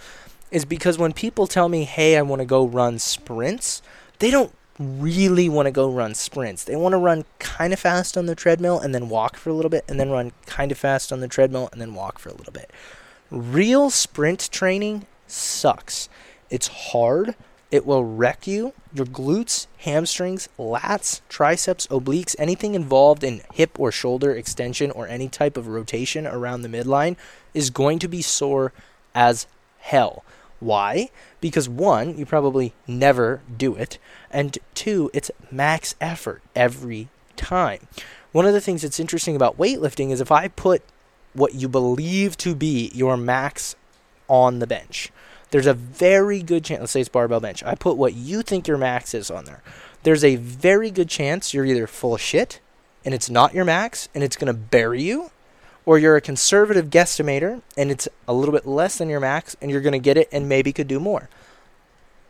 is 0.51 0.65
because 0.65 0.99
when 0.99 1.13
people 1.13 1.47
tell 1.47 1.69
me, 1.69 1.85
hey, 1.85 2.17
I 2.17 2.23
want 2.23 2.41
to 2.41 2.47
go 2.47 2.67
run 2.67 2.99
sprints, 2.99 3.83
they 4.19 4.31
don't 4.31 4.53
really 4.79 5.49
want 5.49 5.67
to 5.67 5.71
go 5.71 5.91
run 5.91 6.15
sprints. 6.15 6.65
They 6.65 6.75
want 6.75 6.95
to 6.95 6.99
run 6.99 7.25
kind 7.39 7.73
of 7.73 7.79
fast 7.79 8.17
on 8.17 8.27
the 8.27 8.35
treadmill 8.35 8.81
and 8.81 8.95
then 8.95 9.09
walk 9.09 9.37
for 9.37 9.51
a 9.51 9.53
little 9.53 9.71
bit, 9.71 9.85
and 9.87 10.01
then 10.01 10.11
run 10.11 10.33
kind 10.47 10.73
of 10.73 10.79
fast 10.79 11.13
on 11.13 11.21
the 11.21 11.29
treadmill 11.29 11.69
and 11.73 11.81
then 11.81 11.95
walk 11.95 12.19
for 12.19 12.31
a 12.31 12.35
little 12.35 12.53
bit. 12.53 12.71
Real 13.31 13.91
sprint 13.91 14.51
training 14.51 15.07
sucks. 15.27 16.09
It's 16.49 16.69
hard. 16.69 17.35
It 17.71 17.87
will 17.87 18.05
wreck 18.05 18.47
you. 18.47 18.73
Your 18.93 19.07
glutes, 19.07 19.69
hamstrings, 19.79 20.49
lats, 20.59 21.21
triceps, 21.29 21.87
obliques, 21.87 22.35
anything 22.39 22.75
involved 22.75 23.23
in 23.23 23.43
hip 23.55 23.79
or 23.79 23.93
shoulder 23.93 24.33
extension 24.33 24.91
or 24.91 25.07
any 25.07 25.29
type 25.29 25.57
of 25.57 25.69
rotation 25.69 26.27
around 26.27 26.63
the 26.63 26.69
midline 26.69 27.17
is 27.55 27.71
going 27.71 28.01
to 28.01 28.09
be 28.09 28.23
sore 28.23 28.73
as 29.15 29.47
hell. 29.79 30.25
Why? 30.61 31.11
Because 31.41 31.69
one, 31.69 32.17
you 32.17 32.27
probably 32.27 32.75
never 32.87 33.41
do 33.57 33.75
it, 33.75 33.99
and 34.31 34.59
two, 34.75 35.11
it's 35.13 35.31
max 35.51 35.95
effort 36.01 36.43
every 36.55 37.09
time. 37.37 37.89
One 38.33 38.47
of 38.47 38.53
the 38.53 38.61
things 38.61 38.83
that's 38.83 39.01
interesting 39.01 39.35
about 39.35 39.59
weightlifting 39.59 40.11
is 40.11 40.21
if 40.21 40.31
I 40.31 40.49
put 40.49 40.83
what 41.33 41.55
you 41.55 41.69
believe 41.69 42.37
to 42.39 42.55
be 42.55 42.91
your 42.95 43.17
max 43.17 43.75
on 44.29 44.59
the 44.59 44.67
bench, 44.67 45.11
there's 45.51 45.67
a 45.67 45.75
very 45.75 46.43
good 46.43 46.65
chance, 46.65 46.81
let's 46.81 46.93
say 46.93 47.01
it's 47.01 47.09
barbell 47.09 47.41
bench, 47.41 47.65
I 47.65 47.75
put 47.75 47.97
what 47.97 48.15
you 48.15 48.43
think 48.43 48.69
your 48.69 48.79
max 48.79 49.15
is 49.15 49.31
on 49.31 49.47
there. 49.47 49.63
There's 50.03 50.25
a 50.25 50.37
very 50.37 50.91
good 50.91 51.09
chance 51.09 51.53
you're 51.53 51.67
either 51.67 51.87
full 51.87 52.15
of 52.15 52.21
shit 52.21 52.61
and 53.05 53.15
it's 53.15 53.29
not 53.29 53.55
your 53.55 53.65
max 53.65 54.09
and 54.15 54.23
it's 54.23 54.37
going 54.37 54.53
to 54.53 54.59
bury 54.59 55.03
you, 55.03 55.31
or 55.91 55.99
you're 55.99 56.15
a 56.15 56.21
conservative 56.21 56.89
guesstimator 56.89 57.63
and 57.77 57.91
it's 57.91 58.07
a 58.29 58.33
little 58.33 58.53
bit 58.53 58.65
less 58.65 58.99
than 58.99 59.09
your 59.09 59.19
max 59.19 59.57
and 59.61 59.73
you're 59.73 59.81
going 59.81 59.93
to 59.93 59.99
get 59.99 60.17
it 60.17 60.29
and 60.31 60.49
maybe 60.49 60.73
could 60.73 60.87
do 60.87 61.01
more. 61.01 61.29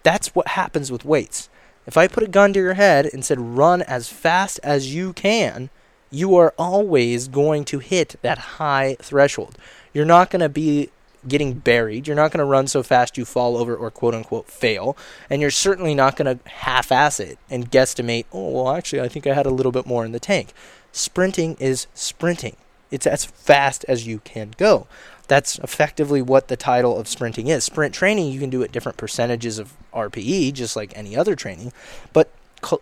That's 0.03 0.35
what 0.35 0.49
happens 0.49 0.91
with 0.91 1.05
weights. 1.05 1.51
If 1.87 1.99
I 1.99 2.09
put 2.09 2.23
a 2.23 2.29
gun 2.29 2.55
to 2.55 2.59
your 2.59 2.73
head 2.73 3.11
and 3.13 3.23
said 3.23 3.39
run 3.39 3.83
as 3.83 4.09
fast 4.09 4.61
as 4.63 4.95
you 4.95 5.13
can, 5.13 5.69
you 6.11 6.35
are 6.37 6.55
always 6.57 7.29
going 7.29 7.67
to 7.67 7.81
hit 7.81 8.17
that 8.23 8.39
high 8.39 8.97
threshold. 8.99 9.59
You're 9.93 10.07
not 10.07 10.31
going 10.31 10.41
to 10.41 10.49
be 10.49 10.89
getting 11.29 11.53
buried. 11.53 12.07
You're 12.07 12.17
not 12.17 12.33
going 12.33 12.39
to 12.39 12.47
run 12.47 12.67
so 12.67 12.83
fast 12.83 13.19
you 13.19 13.27
fall 13.27 13.59
over 13.59 13.77
or 13.77 13.91
quote 13.91 14.15
unquote 14.15 14.49
fail. 14.49 14.97
And 15.29 15.43
you're 15.43 15.51
certainly 15.51 15.95
not 15.95 16.17
going 16.17 16.39
to 16.39 16.49
half 16.49 16.91
ass 16.91 17.21
it 17.21 17.39
and 17.51 17.71
guesstimate, 17.71 18.25
oh, 18.33 18.53
well, 18.53 18.75
actually, 18.75 19.03
I 19.03 19.09
think 19.09 19.27
I 19.27 19.35
had 19.35 19.45
a 19.45 19.51
little 19.51 19.71
bit 19.71 19.85
more 19.85 20.07
in 20.07 20.13
the 20.13 20.19
tank. 20.19 20.55
Sprinting 20.93 21.59
is 21.61 21.89
sprinting. 21.93 22.57
It's 22.91 23.07
as 23.07 23.25
fast 23.25 23.85
as 23.89 24.07
you 24.07 24.19
can 24.21 24.55
go. 24.57 24.87
That's 25.29 25.59
effectively 25.61 26.21
what 26.21 26.49
the 26.49 26.57
title 26.57 26.99
of 26.99 27.07
sprinting 27.07 27.47
is. 27.47 27.63
Sprint 27.63 27.95
training, 27.95 28.33
you 28.33 28.41
can 28.41 28.51
do 28.51 28.63
at 28.63 28.73
different 28.73 28.99
percentages 28.99 29.59
of 29.59 29.75
RPE, 29.95 30.53
just 30.53 30.75
like 30.75 30.93
any 30.97 31.17
other 31.17 31.37
training. 31.37 31.73
But 32.13 32.31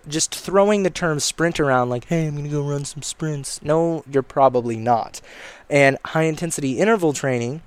just 0.09 0.35
throwing 0.35 0.83
the 0.83 0.91
term 0.91 1.21
sprint 1.21 1.61
around 1.61 1.91
like, 1.91 2.07
hey, 2.07 2.27
I'm 2.27 2.33
going 2.33 2.45
to 2.45 2.51
go 2.51 2.67
run 2.67 2.85
some 2.85 3.03
sprints. 3.03 3.63
No, 3.63 4.03
you're 4.11 4.23
probably 4.23 4.77
not. 4.77 5.21
And 5.69 5.99
high 6.07 6.23
intensity 6.23 6.79
interval 6.79 7.13
training 7.13 7.63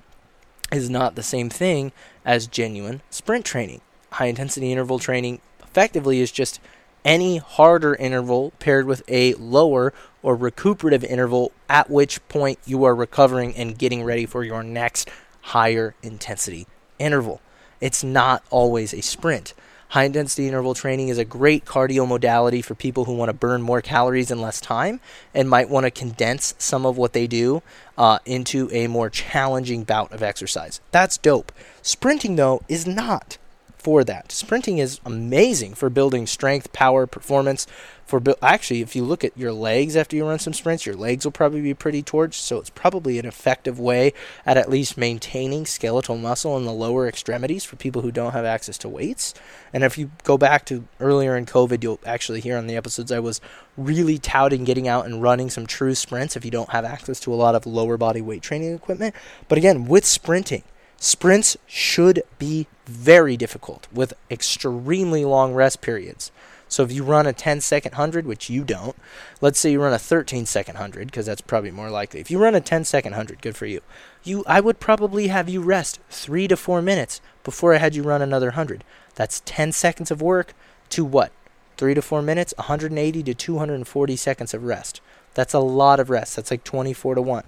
is 0.72 0.90
not 0.90 1.14
the 1.14 1.22
same 1.22 1.48
thing 1.48 1.92
as 2.24 2.46
genuine 2.46 3.02
sprint 3.10 3.44
training. 3.44 3.80
High 4.12 4.26
intensity 4.26 4.72
interval 4.72 4.98
training 4.98 5.40
effectively 5.62 6.20
is 6.20 6.32
just 6.32 6.60
any 7.04 7.38
harder 7.38 7.94
interval 7.94 8.52
paired 8.58 8.86
with 8.86 9.02
a 9.08 9.34
lower 9.34 9.92
or 10.22 10.36
recuperative 10.36 11.04
interval, 11.04 11.52
at 11.68 11.90
which 11.90 12.26
point 12.28 12.58
you 12.64 12.84
are 12.84 12.94
recovering 12.94 13.54
and 13.56 13.78
getting 13.78 14.04
ready 14.04 14.26
for 14.26 14.44
your 14.44 14.62
next 14.62 15.10
higher 15.40 15.94
intensity 16.02 16.66
interval. 16.98 17.40
It's 17.80 18.04
not 18.04 18.44
always 18.50 18.94
a 18.94 19.00
sprint. 19.00 19.54
High 19.88 20.04
intensity 20.04 20.48
interval 20.48 20.72
training 20.72 21.08
is 21.08 21.18
a 21.18 21.24
great 21.24 21.66
cardio 21.66 22.08
modality 22.08 22.62
for 22.62 22.74
people 22.74 23.04
who 23.04 23.14
want 23.14 23.28
to 23.28 23.34
burn 23.34 23.60
more 23.60 23.82
calories 23.82 24.30
in 24.30 24.40
less 24.40 24.58
time 24.58 25.00
and 25.34 25.50
might 25.50 25.68
want 25.68 25.84
to 25.84 25.90
condense 25.90 26.54
some 26.56 26.86
of 26.86 26.96
what 26.96 27.12
they 27.12 27.26
do 27.26 27.62
uh, 27.98 28.18
into 28.24 28.70
a 28.72 28.86
more 28.86 29.10
challenging 29.10 29.84
bout 29.84 30.10
of 30.10 30.22
exercise. 30.22 30.80
That's 30.92 31.18
dope. 31.18 31.52
Sprinting, 31.82 32.36
though, 32.36 32.62
is 32.70 32.86
not 32.86 33.36
for 33.82 34.04
that. 34.04 34.30
Sprinting 34.30 34.78
is 34.78 35.00
amazing 35.04 35.74
for 35.74 35.90
building 35.90 36.26
strength, 36.26 36.72
power, 36.72 37.06
performance. 37.06 37.66
For 38.04 38.20
bu- 38.20 38.34
actually, 38.42 38.80
if 38.80 38.94
you 38.94 39.04
look 39.04 39.24
at 39.24 39.36
your 39.36 39.52
legs 39.52 39.96
after 39.96 40.14
you 40.16 40.26
run 40.26 40.38
some 40.38 40.52
sprints, 40.52 40.86
your 40.86 40.94
legs 40.94 41.24
will 41.24 41.32
probably 41.32 41.62
be 41.62 41.74
pretty 41.74 42.02
torched. 42.02 42.34
So 42.34 42.58
it's 42.58 42.70
probably 42.70 43.18
an 43.18 43.26
effective 43.26 43.80
way 43.80 44.12
at 44.46 44.56
at 44.56 44.70
least 44.70 44.96
maintaining 44.96 45.66
skeletal 45.66 46.16
muscle 46.16 46.56
in 46.56 46.64
the 46.64 46.72
lower 46.72 47.08
extremities 47.08 47.64
for 47.64 47.76
people 47.76 48.02
who 48.02 48.12
don't 48.12 48.32
have 48.32 48.44
access 48.44 48.78
to 48.78 48.88
weights. 48.88 49.34
And 49.72 49.82
if 49.82 49.98
you 49.98 50.10
go 50.24 50.38
back 50.38 50.64
to 50.66 50.86
earlier 51.00 51.36
in 51.36 51.46
COVID, 51.46 51.82
you'll 51.82 52.00
actually 52.04 52.40
hear 52.40 52.56
on 52.56 52.66
the 52.66 52.76
episodes 52.76 53.10
I 53.10 53.18
was 53.20 53.40
really 53.76 54.18
touting 54.18 54.64
getting 54.64 54.86
out 54.86 55.06
and 55.06 55.22
running 55.22 55.50
some 55.50 55.66
true 55.66 55.94
sprints 55.94 56.36
if 56.36 56.44
you 56.44 56.50
don't 56.50 56.70
have 56.70 56.84
access 56.84 57.18
to 57.20 57.32
a 57.32 57.36
lot 57.36 57.54
of 57.54 57.66
lower 57.66 57.96
body 57.96 58.20
weight 58.20 58.42
training 58.42 58.74
equipment. 58.74 59.14
But 59.48 59.58
again, 59.58 59.86
with 59.86 60.04
sprinting 60.04 60.62
Sprints 61.04 61.56
should 61.66 62.22
be 62.38 62.68
very 62.86 63.36
difficult 63.36 63.88
with 63.92 64.14
extremely 64.30 65.24
long 65.24 65.52
rest 65.52 65.80
periods. 65.80 66.30
So 66.68 66.84
if 66.84 66.92
you 66.92 67.02
run 67.02 67.26
a 67.26 67.32
10 67.32 67.60
second 67.60 67.94
100, 67.94 68.24
which 68.24 68.48
you 68.48 68.62
don't, 68.62 68.94
let's 69.40 69.58
say 69.58 69.72
you 69.72 69.82
run 69.82 69.92
a 69.92 69.98
13 69.98 70.46
second 70.46 70.74
100 70.76 71.08
because 71.08 71.26
that's 71.26 71.40
probably 71.40 71.72
more 71.72 71.90
likely. 71.90 72.20
If 72.20 72.30
you 72.30 72.38
run 72.38 72.54
a 72.54 72.60
10 72.60 72.84
second 72.84 73.14
100, 73.14 73.42
good 73.42 73.56
for 73.56 73.66
you. 73.66 73.80
You 74.22 74.44
I 74.46 74.60
would 74.60 74.78
probably 74.78 75.26
have 75.26 75.48
you 75.48 75.60
rest 75.60 75.98
3 76.08 76.46
to 76.46 76.56
4 76.56 76.80
minutes 76.80 77.20
before 77.42 77.74
I 77.74 77.78
had 77.78 77.96
you 77.96 78.04
run 78.04 78.22
another 78.22 78.50
100. 78.50 78.84
That's 79.16 79.42
10 79.44 79.72
seconds 79.72 80.12
of 80.12 80.22
work 80.22 80.54
to 80.90 81.04
what? 81.04 81.32
3 81.78 81.94
to 81.94 82.02
4 82.02 82.22
minutes, 82.22 82.54
180 82.58 83.24
to 83.24 83.34
240 83.34 84.14
seconds 84.16 84.54
of 84.54 84.62
rest. 84.62 85.00
That's 85.34 85.52
a 85.52 85.58
lot 85.58 85.98
of 85.98 86.10
rest. 86.10 86.36
That's 86.36 86.52
like 86.52 86.62
24 86.62 87.16
to 87.16 87.22
1. 87.22 87.42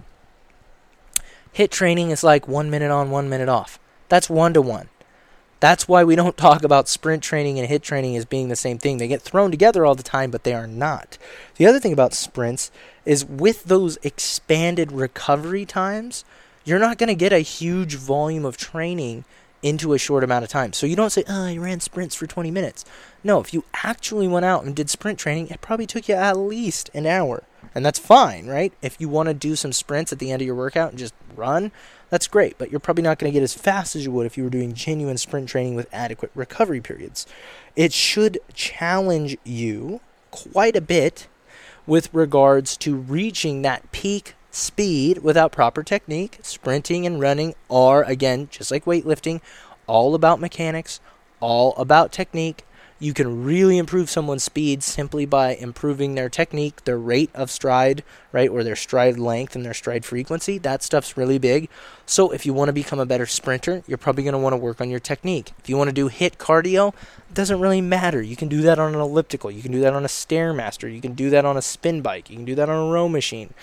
HIIT 1.55 1.69
training 1.69 2.11
is 2.11 2.23
like 2.23 2.47
one 2.47 2.69
minute 2.69 2.91
on, 2.91 3.11
one 3.11 3.29
minute 3.29 3.49
off. 3.49 3.79
That's 4.09 4.29
one 4.29 4.53
to 4.53 4.61
one. 4.61 4.89
That's 5.59 5.87
why 5.87 6.03
we 6.03 6.15
don't 6.15 6.37
talk 6.45 6.63
about 6.63 6.87
sprint 6.87 7.23
training 7.23 7.59
and 7.59 7.69
HIIT 7.69 7.81
training 7.81 8.15
as 8.15 8.25
being 8.25 8.49
the 8.49 8.55
same 8.55 8.77
thing. 8.77 8.97
They 8.97 9.07
get 9.07 9.21
thrown 9.21 9.51
together 9.51 9.85
all 9.85 9.95
the 9.95 10.03
time, 10.03 10.31
but 10.31 10.43
they 10.43 10.53
are 10.53 10.67
not. 10.67 11.17
The 11.55 11.65
other 11.65 11.79
thing 11.79 11.93
about 11.93 12.13
sprints 12.13 12.71
is 13.05 13.25
with 13.25 13.65
those 13.65 13.97
expanded 14.03 14.91
recovery 14.91 15.65
times, 15.65 16.25
you're 16.65 16.79
not 16.79 16.97
going 16.97 17.07
to 17.07 17.15
get 17.15 17.31
a 17.31 17.39
huge 17.39 17.95
volume 17.95 18.45
of 18.45 18.57
training 18.57 19.23
into 19.61 19.93
a 19.93 19.97
short 19.97 20.23
amount 20.23 20.43
of 20.43 20.49
time. 20.49 20.73
So 20.73 20.85
you 20.85 20.95
don't 20.95 21.11
say, 21.11 21.23
oh, 21.27 21.45
I 21.45 21.57
ran 21.57 21.79
sprints 21.79 22.15
for 22.15 22.27
20 22.27 22.51
minutes. 22.51 22.85
No, 23.23 23.39
if 23.39 23.53
you 23.53 23.63
actually 23.83 24.27
went 24.27 24.45
out 24.45 24.63
and 24.63 24.75
did 24.75 24.89
sprint 24.89 25.17
training, 25.17 25.47
it 25.47 25.61
probably 25.61 25.87
took 25.87 26.07
you 26.07 26.15
at 26.15 26.37
least 26.37 26.89
an 26.93 27.07
hour. 27.07 27.43
And 27.75 27.85
that's 27.85 27.99
fine, 27.99 28.47
right? 28.47 28.73
If 28.81 28.99
you 28.99 29.09
want 29.09 29.27
to 29.27 29.33
do 29.33 29.57
some 29.57 29.73
sprints 29.73 30.13
at 30.13 30.19
the 30.19 30.31
end 30.31 30.41
of 30.41 30.45
your 30.45 30.55
workout 30.55 30.91
and 30.91 30.97
just 30.97 31.13
run, 31.35 31.73
that's 32.09 32.27
great. 32.27 32.57
But 32.57 32.71
you're 32.71 32.79
probably 32.79 33.03
not 33.03 33.19
going 33.19 33.31
to 33.31 33.33
get 33.33 33.43
as 33.43 33.53
fast 33.53 33.97
as 33.97 34.05
you 34.05 34.11
would 34.11 34.25
if 34.25 34.37
you 34.37 34.45
were 34.45 34.49
doing 34.49 34.73
genuine 34.73 35.17
sprint 35.17 35.49
training 35.49 35.75
with 35.75 35.89
adequate 35.91 36.31
recovery 36.33 36.79
periods. 36.79 37.27
It 37.75 37.91
should 37.91 38.39
challenge 38.53 39.37
you 39.43 39.99
quite 40.31 40.77
a 40.77 40.81
bit 40.81 41.27
with 41.85 42.13
regards 42.13 42.77
to 42.77 42.95
reaching 42.95 43.61
that 43.61 43.91
peak 43.91 44.35
speed 44.51 45.17
without 45.17 45.51
proper 45.51 45.83
technique. 45.83 46.39
Sprinting 46.41 47.05
and 47.05 47.19
running 47.19 47.55
are, 47.69 48.03
again, 48.03 48.47
just 48.49 48.71
like 48.71 48.85
weightlifting, 48.85 49.41
all 49.85 50.15
about 50.15 50.39
mechanics, 50.39 51.01
all 51.41 51.75
about 51.75 52.13
technique. 52.13 52.65
You 53.05 53.13
can 53.13 53.43
really 53.43 53.77
improve 53.77 54.09
someone's 54.09 54.41
speed 54.41 54.81
simply 54.81 55.27
by 55.27 55.53
improving 55.53 56.15
their 56.15 56.27
technique, 56.27 56.85
their 56.85 56.97
rate 56.97 57.29
of 57.35 57.51
stride, 57.51 58.03
right, 58.31 58.49
or 58.49 58.63
their 58.63 58.75
stride 58.75 59.19
length 59.19 59.55
and 59.55 59.63
their 59.63 59.75
stride 59.75 60.03
frequency. 60.03 60.57
That 60.57 60.81
stuff's 60.81 61.15
really 61.15 61.37
big. 61.37 61.69
So 62.07 62.31
if 62.31 62.47
you 62.47 62.53
want 62.55 62.69
to 62.69 62.73
become 62.73 62.97
a 62.97 63.05
better 63.05 63.27
sprinter, 63.27 63.83
you're 63.85 63.99
probably 63.99 64.23
going 64.23 64.33
to 64.33 64.39
want 64.39 64.53
to 64.53 64.57
work 64.57 64.81
on 64.81 64.89
your 64.89 64.99
technique. 64.99 65.51
If 65.59 65.69
you 65.69 65.77
want 65.77 65.89
to 65.89 65.93
do 65.93 66.09
HIIT 66.09 66.37
cardio, 66.37 66.95
it 67.29 67.35
doesn't 67.35 67.59
really 67.59 67.79
matter. 67.79 68.23
You 68.23 68.35
can 68.35 68.47
do 68.47 68.63
that 68.63 68.79
on 68.79 68.95
an 68.95 68.99
elliptical, 68.99 69.51
you 69.51 69.61
can 69.61 69.71
do 69.71 69.81
that 69.81 69.93
on 69.93 70.03
a 70.03 70.07
stairmaster, 70.07 70.91
you 70.91 70.99
can 70.99 71.13
do 71.13 71.29
that 71.29 71.45
on 71.45 71.57
a 71.57 71.61
spin 71.61 72.01
bike, 72.01 72.31
you 72.31 72.37
can 72.37 72.45
do 72.45 72.55
that 72.55 72.71
on 72.71 72.87
a 72.87 72.91
row 72.91 73.07
machine. 73.07 73.53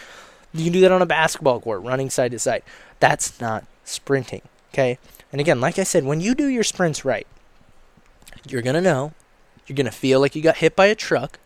You 0.55 0.63
can 0.63 0.73
do 0.73 0.81
that 0.83 0.93
on 0.93 1.03
a 1.03 1.07
basketball 1.07 1.61
court, 1.61 1.83
running 1.83 2.11
side 2.11 2.31
to 2.31 2.39
side. 2.39 2.63
That's 3.01 3.41
not 3.41 3.65
sprinting, 3.85 4.43
okay? 4.73 5.01
And 5.33 5.41
again, 5.41 5.61
like 5.61 5.81
I 5.81 5.83
said, 5.83 6.05
when 6.05 6.21
you 6.21 6.37
do 6.37 6.47
your 6.47 6.63
sprints 6.63 7.05
right, 7.05 7.27
you're 8.49 8.63
going 8.63 8.77
to 8.77 8.81
know, 8.81 9.15
you're 9.73 9.77
going 9.85 9.87
to 9.87 9.99
feel 9.99 10.21
like 10.21 10.37
you 10.37 10.43
got 10.43 10.59
hit 10.59 10.77
by 10.77 10.87
a 10.87 10.95
truck, 10.95 11.39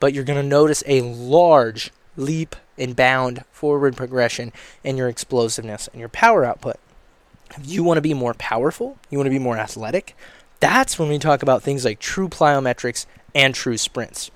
but 0.00 0.14
you're 0.14 0.24
going 0.24 0.40
to 0.40 0.48
notice 0.48 0.82
a 0.86 1.02
large 1.02 1.90
leap 2.16 2.56
and 2.78 2.96
bound 2.96 3.44
forward 3.52 3.94
progression 3.94 4.52
in 4.82 4.96
your 4.96 5.08
explosiveness 5.08 5.86
and 5.88 6.00
your 6.00 6.08
power 6.08 6.46
output. 6.46 6.76
If 7.56 7.68
you 7.68 7.84
want 7.84 7.98
to 7.98 8.02
be 8.02 8.14
more 8.14 8.32
powerful, 8.34 8.96
you 9.10 9.18
want 9.18 9.26
to 9.26 9.30
be 9.30 9.38
more 9.38 9.58
athletic, 9.58 10.16
that's 10.60 10.98
when 10.98 11.10
we 11.10 11.18
talk 11.18 11.42
about 11.42 11.62
things 11.62 11.84
like 11.84 11.98
true 11.98 12.28
plyometrics 12.28 13.04
and 13.34 13.54
true 13.54 13.76
sprints. 13.76 14.30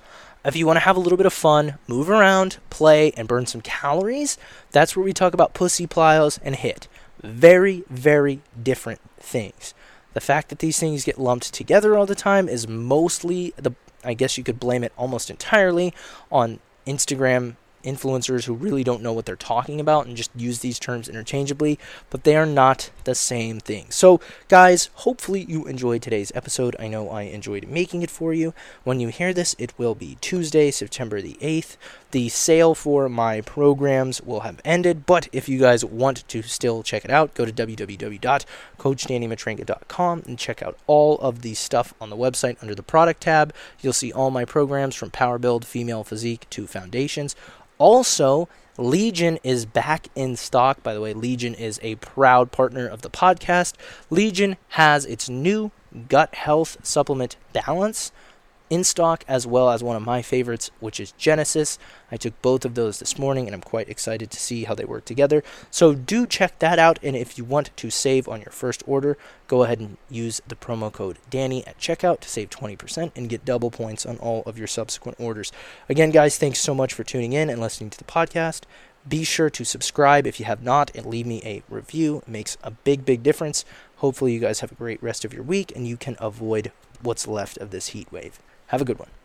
If 0.45 0.55
you 0.55 0.67
want 0.67 0.77
to 0.77 0.85
have 0.85 0.97
a 0.97 1.01
little 1.01 1.17
bit 1.17 1.27
of 1.27 1.33
fun, 1.33 1.79
move 1.87 2.11
around, 2.11 2.59
play, 2.69 3.13
and 3.13 3.27
burn 3.27 3.47
some 3.47 3.63
calories, 3.63 4.37
that's 4.73 4.95
where 4.95 5.05
we 5.05 5.15
talk 5.15 5.33
about 5.33 5.55
pussy 5.55 5.87
plyos 5.87 6.39
and 6.43 6.57
HIIT. 6.57 6.87
Very, 7.23 7.85
very 7.89 8.41
different 8.61 9.01
things. 9.19 9.73
The 10.15 10.21
fact 10.21 10.49
that 10.49 10.59
these 10.59 10.79
things 10.79 11.05
get 11.05 11.19
lumped 11.19 11.53
together 11.53 11.97
all 11.97 12.07
the 12.07 12.15
time 12.15 12.49
is 12.49 12.69
mostly 12.69 13.53
the 13.57 13.73
I 14.05 14.15
guess 14.15 14.37
you 14.37 14.45
could 14.45 14.59
blame 14.59 14.83
it 14.83 14.93
almost 14.97 15.31
entirely 15.31 15.95
on 16.31 16.59
Instagram 16.87 17.57
influencers 17.85 18.45
who 18.45 18.55
really 18.55 18.85
don't 18.85 19.03
know 19.03 19.13
what 19.13 19.27
they're 19.27 19.37
talking 19.37 19.81
about 19.81 20.07
and 20.07 20.17
just 20.17 20.31
use 20.37 20.61
these 20.61 20.79
terms 20.79 21.09
interchangeably, 21.09 21.79
but 22.11 22.25
they 22.25 22.37
are 22.37 22.47
not 22.47 22.91
the 23.05 23.15
same 23.15 23.61
thing. 23.61 23.87
So, 23.91 24.21
guys, 24.49 24.89
hopefully 24.95 25.45
you 25.49 25.67
enjoyed 25.67 26.03
today's 26.03 26.33
episode. 26.35 26.77
I 26.79 26.89
know 26.89 27.11
I 27.11 27.23
enjoyed 27.23 27.67
making 27.69 28.03
it 28.03 28.11
for 28.11 28.33
you. 28.33 28.55
When 28.85 29.01
you 29.01 29.09
hear 29.09 29.33
this, 29.33 29.57
it 29.59 29.77
will 29.79 29.95
be 29.95 30.17
Tuesday, 30.21 30.71
September 30.71 31.21
the 31.21 31.37
8th. 31.41 31.77
The 32.13 32.29
sale 32.29 32.75
for 32.75 33.09
my 33.09 33.41
programs 33.41 34.21
will 34.21 34.41
have 34.41 34.61
ended, 34.67 35.07
but 35.07 35.31
if 35.33 35.49
you 35.49 35.59
guys 35.59 35.83
want 35.83 36.29
to 36.29 36.43
still 36.43 36.83
check 36.83 37.07
it 37.07 37.11
out, 37.11 37.33
go 37.33 37.47
to 37.47 37.53
www.coachdannymatranga.com 37.53 40.23
and 40.27 40.39
check 40.39 40.63
out 40.63 40.77
all 40.87 41.19
of 41.21 41.41
the 41.41 41.55
stuff 41.55 41.95
on 42.03 42.11
the 42.11 42.17
website 42.17 42.59
under 42.61 42.75
the 42.75 42.83
product 42.83 43.23
tab. 43.23 43.55
You'll 43.81 43.95
see 43.95 44.13
all 44.13 44.31
my 44.31 44.45
programs 44.45 44.95
from 44.95 45.11
Power 45.11 45.39
Build, 45.39 45.65
Female 45.65 46.05
Physique 46.05 46.47
to 46.51 46.67
Foundations. 46.67 47.35
Also, 47.79 48.47
Legion 48.77 49.39
is 49.43 49.65
back 49.65 50.09
in 50.15 50.37
stock. 50.37 50.83
By 50.83 50.93
the 50.93 51.01
way, 51.01 51.15
Legion 51.15 51.55
is 51.55 51.81
a 51.83 51.95
proud 51.97 52.53
partner 52.53 52.87
of 52.87 53.01
the 53.01 53.09
podcast. 53.09 53.73
Legion 54.11 54.59
has 54.69 55.07
its 55.07 55.31
new 55.31 55.71
gut 56.11 56.35
health 56.35 56.77
supplement 56.83 57.37
balance 57.55 58.13
in 58.71 58.85
stock, 58.85 59.25
as 59.29 59.47
well 59.47 59.71
as 59.71 59.83
one 59.83 59.97
of 59.97 60.03
my 60.03 60.23
favorites, 60.23 60.71
which 60.81 60.99
is 60.99 61.13
Genesis. 61.13 61.79
I 62.11 62.17
took 62.17 62.41
both 62.43 62.65
of 62.65 62.75
those 62.75 62.99
this 62.99 63.19
morning, 63.19 63.47
and 63.47 63.55
I'm 63.55 63.61
quite 63.61 63.89
excited 63.89 64.31
to 64.31 64.41
see 64.41 64.65
how 64.65 64.75
they 64.75 64.85
work 64.85 65.05
together. 65.05 65.43
So 65.71 65.95
do 65.95 66.27
check 66.27 66.59
that 66.61 66.79
out, 66.79 66.99
and 67.03 67.17
if 67.17 67.37
you 67.37 67.45
want 67.45 67.77
to 67.77 67.91
save 67.91 68.29
on 68.29 68.41
your 68.41 68.53
first 68.53 68.83
order, 68.87 69.17
go 69.47 69.63
ahead 69.65 69.81
and 69.81 69.97
use 70.11 70.41
the 70.47 70.57
promo 70.57 70.93
code 70.93 71.19
Danny 71.31 71.67
at 71.67 71.79
checkout 71.79 72.21
to 72.21 72.29
save 72.29 72.51
20% 72.51 73.13
and 73.15 73.29
get 73.29 73.45
double 73.45 73.71
points 73.71 74.07
on 74.07 74.17
all 74.19 74.43
of 74.47 74.59
your 74.59 74.67
subsequent 74.67 75.21
orders. 75.21 75.53
Again, 75.89 76.11
guys, 76.11 76.39
thanks 76.39 76.61
so 76.61 76.75
much 76.75 76.95
for 76.95 77.05
tuning 77.05 77.33
in 77.33 77.51
and 77.51 77.61
listening 77.61 77.91
to 77.91 77.99
the 77.99 78.05
podcast. 78.05 78.63
Be 79.09 79.25
sure 79.25 79.51
to 79.51 79.65
subscribe 79.65 80.27
if 80.27 80.39
you 80.39 80.47
have 80.47 80.63
not 80.63 80.95
and 80.95 81.07
leave 81.07 81.27
me 81.27 81.43
a 81.45 81.63
review. 81.69 82.19
It 82.19 82.29
makes 82.29 82.57
a 82.63 82.71
big, 82.71 83.05
big 83.05 83.23
difference. 83.23 83.65
Hopefully, 83.97 84.33
you 84.33 84.41
guys 84.41 84.61
have 84.61 84.73
a 84.73 84.77
great 84.77 85.03
rest 85.03 85.25
of 85.25 85.35
your 85.35 85.43
week 85.43 85.73
and 85.75 85.87
you 85.87 85.97
can 85.97 86.17
avoid 86.21 86.71
what's 87.03 87.27
left 87.27 87.59
of 87.59 87.71
this 87.71 87.89
heat 87.89 88.11
wave. 88.13 88.39
Have 88.73 88.81
a 88.81 88.87
good 88.87 88.99
one. 88.99 89.22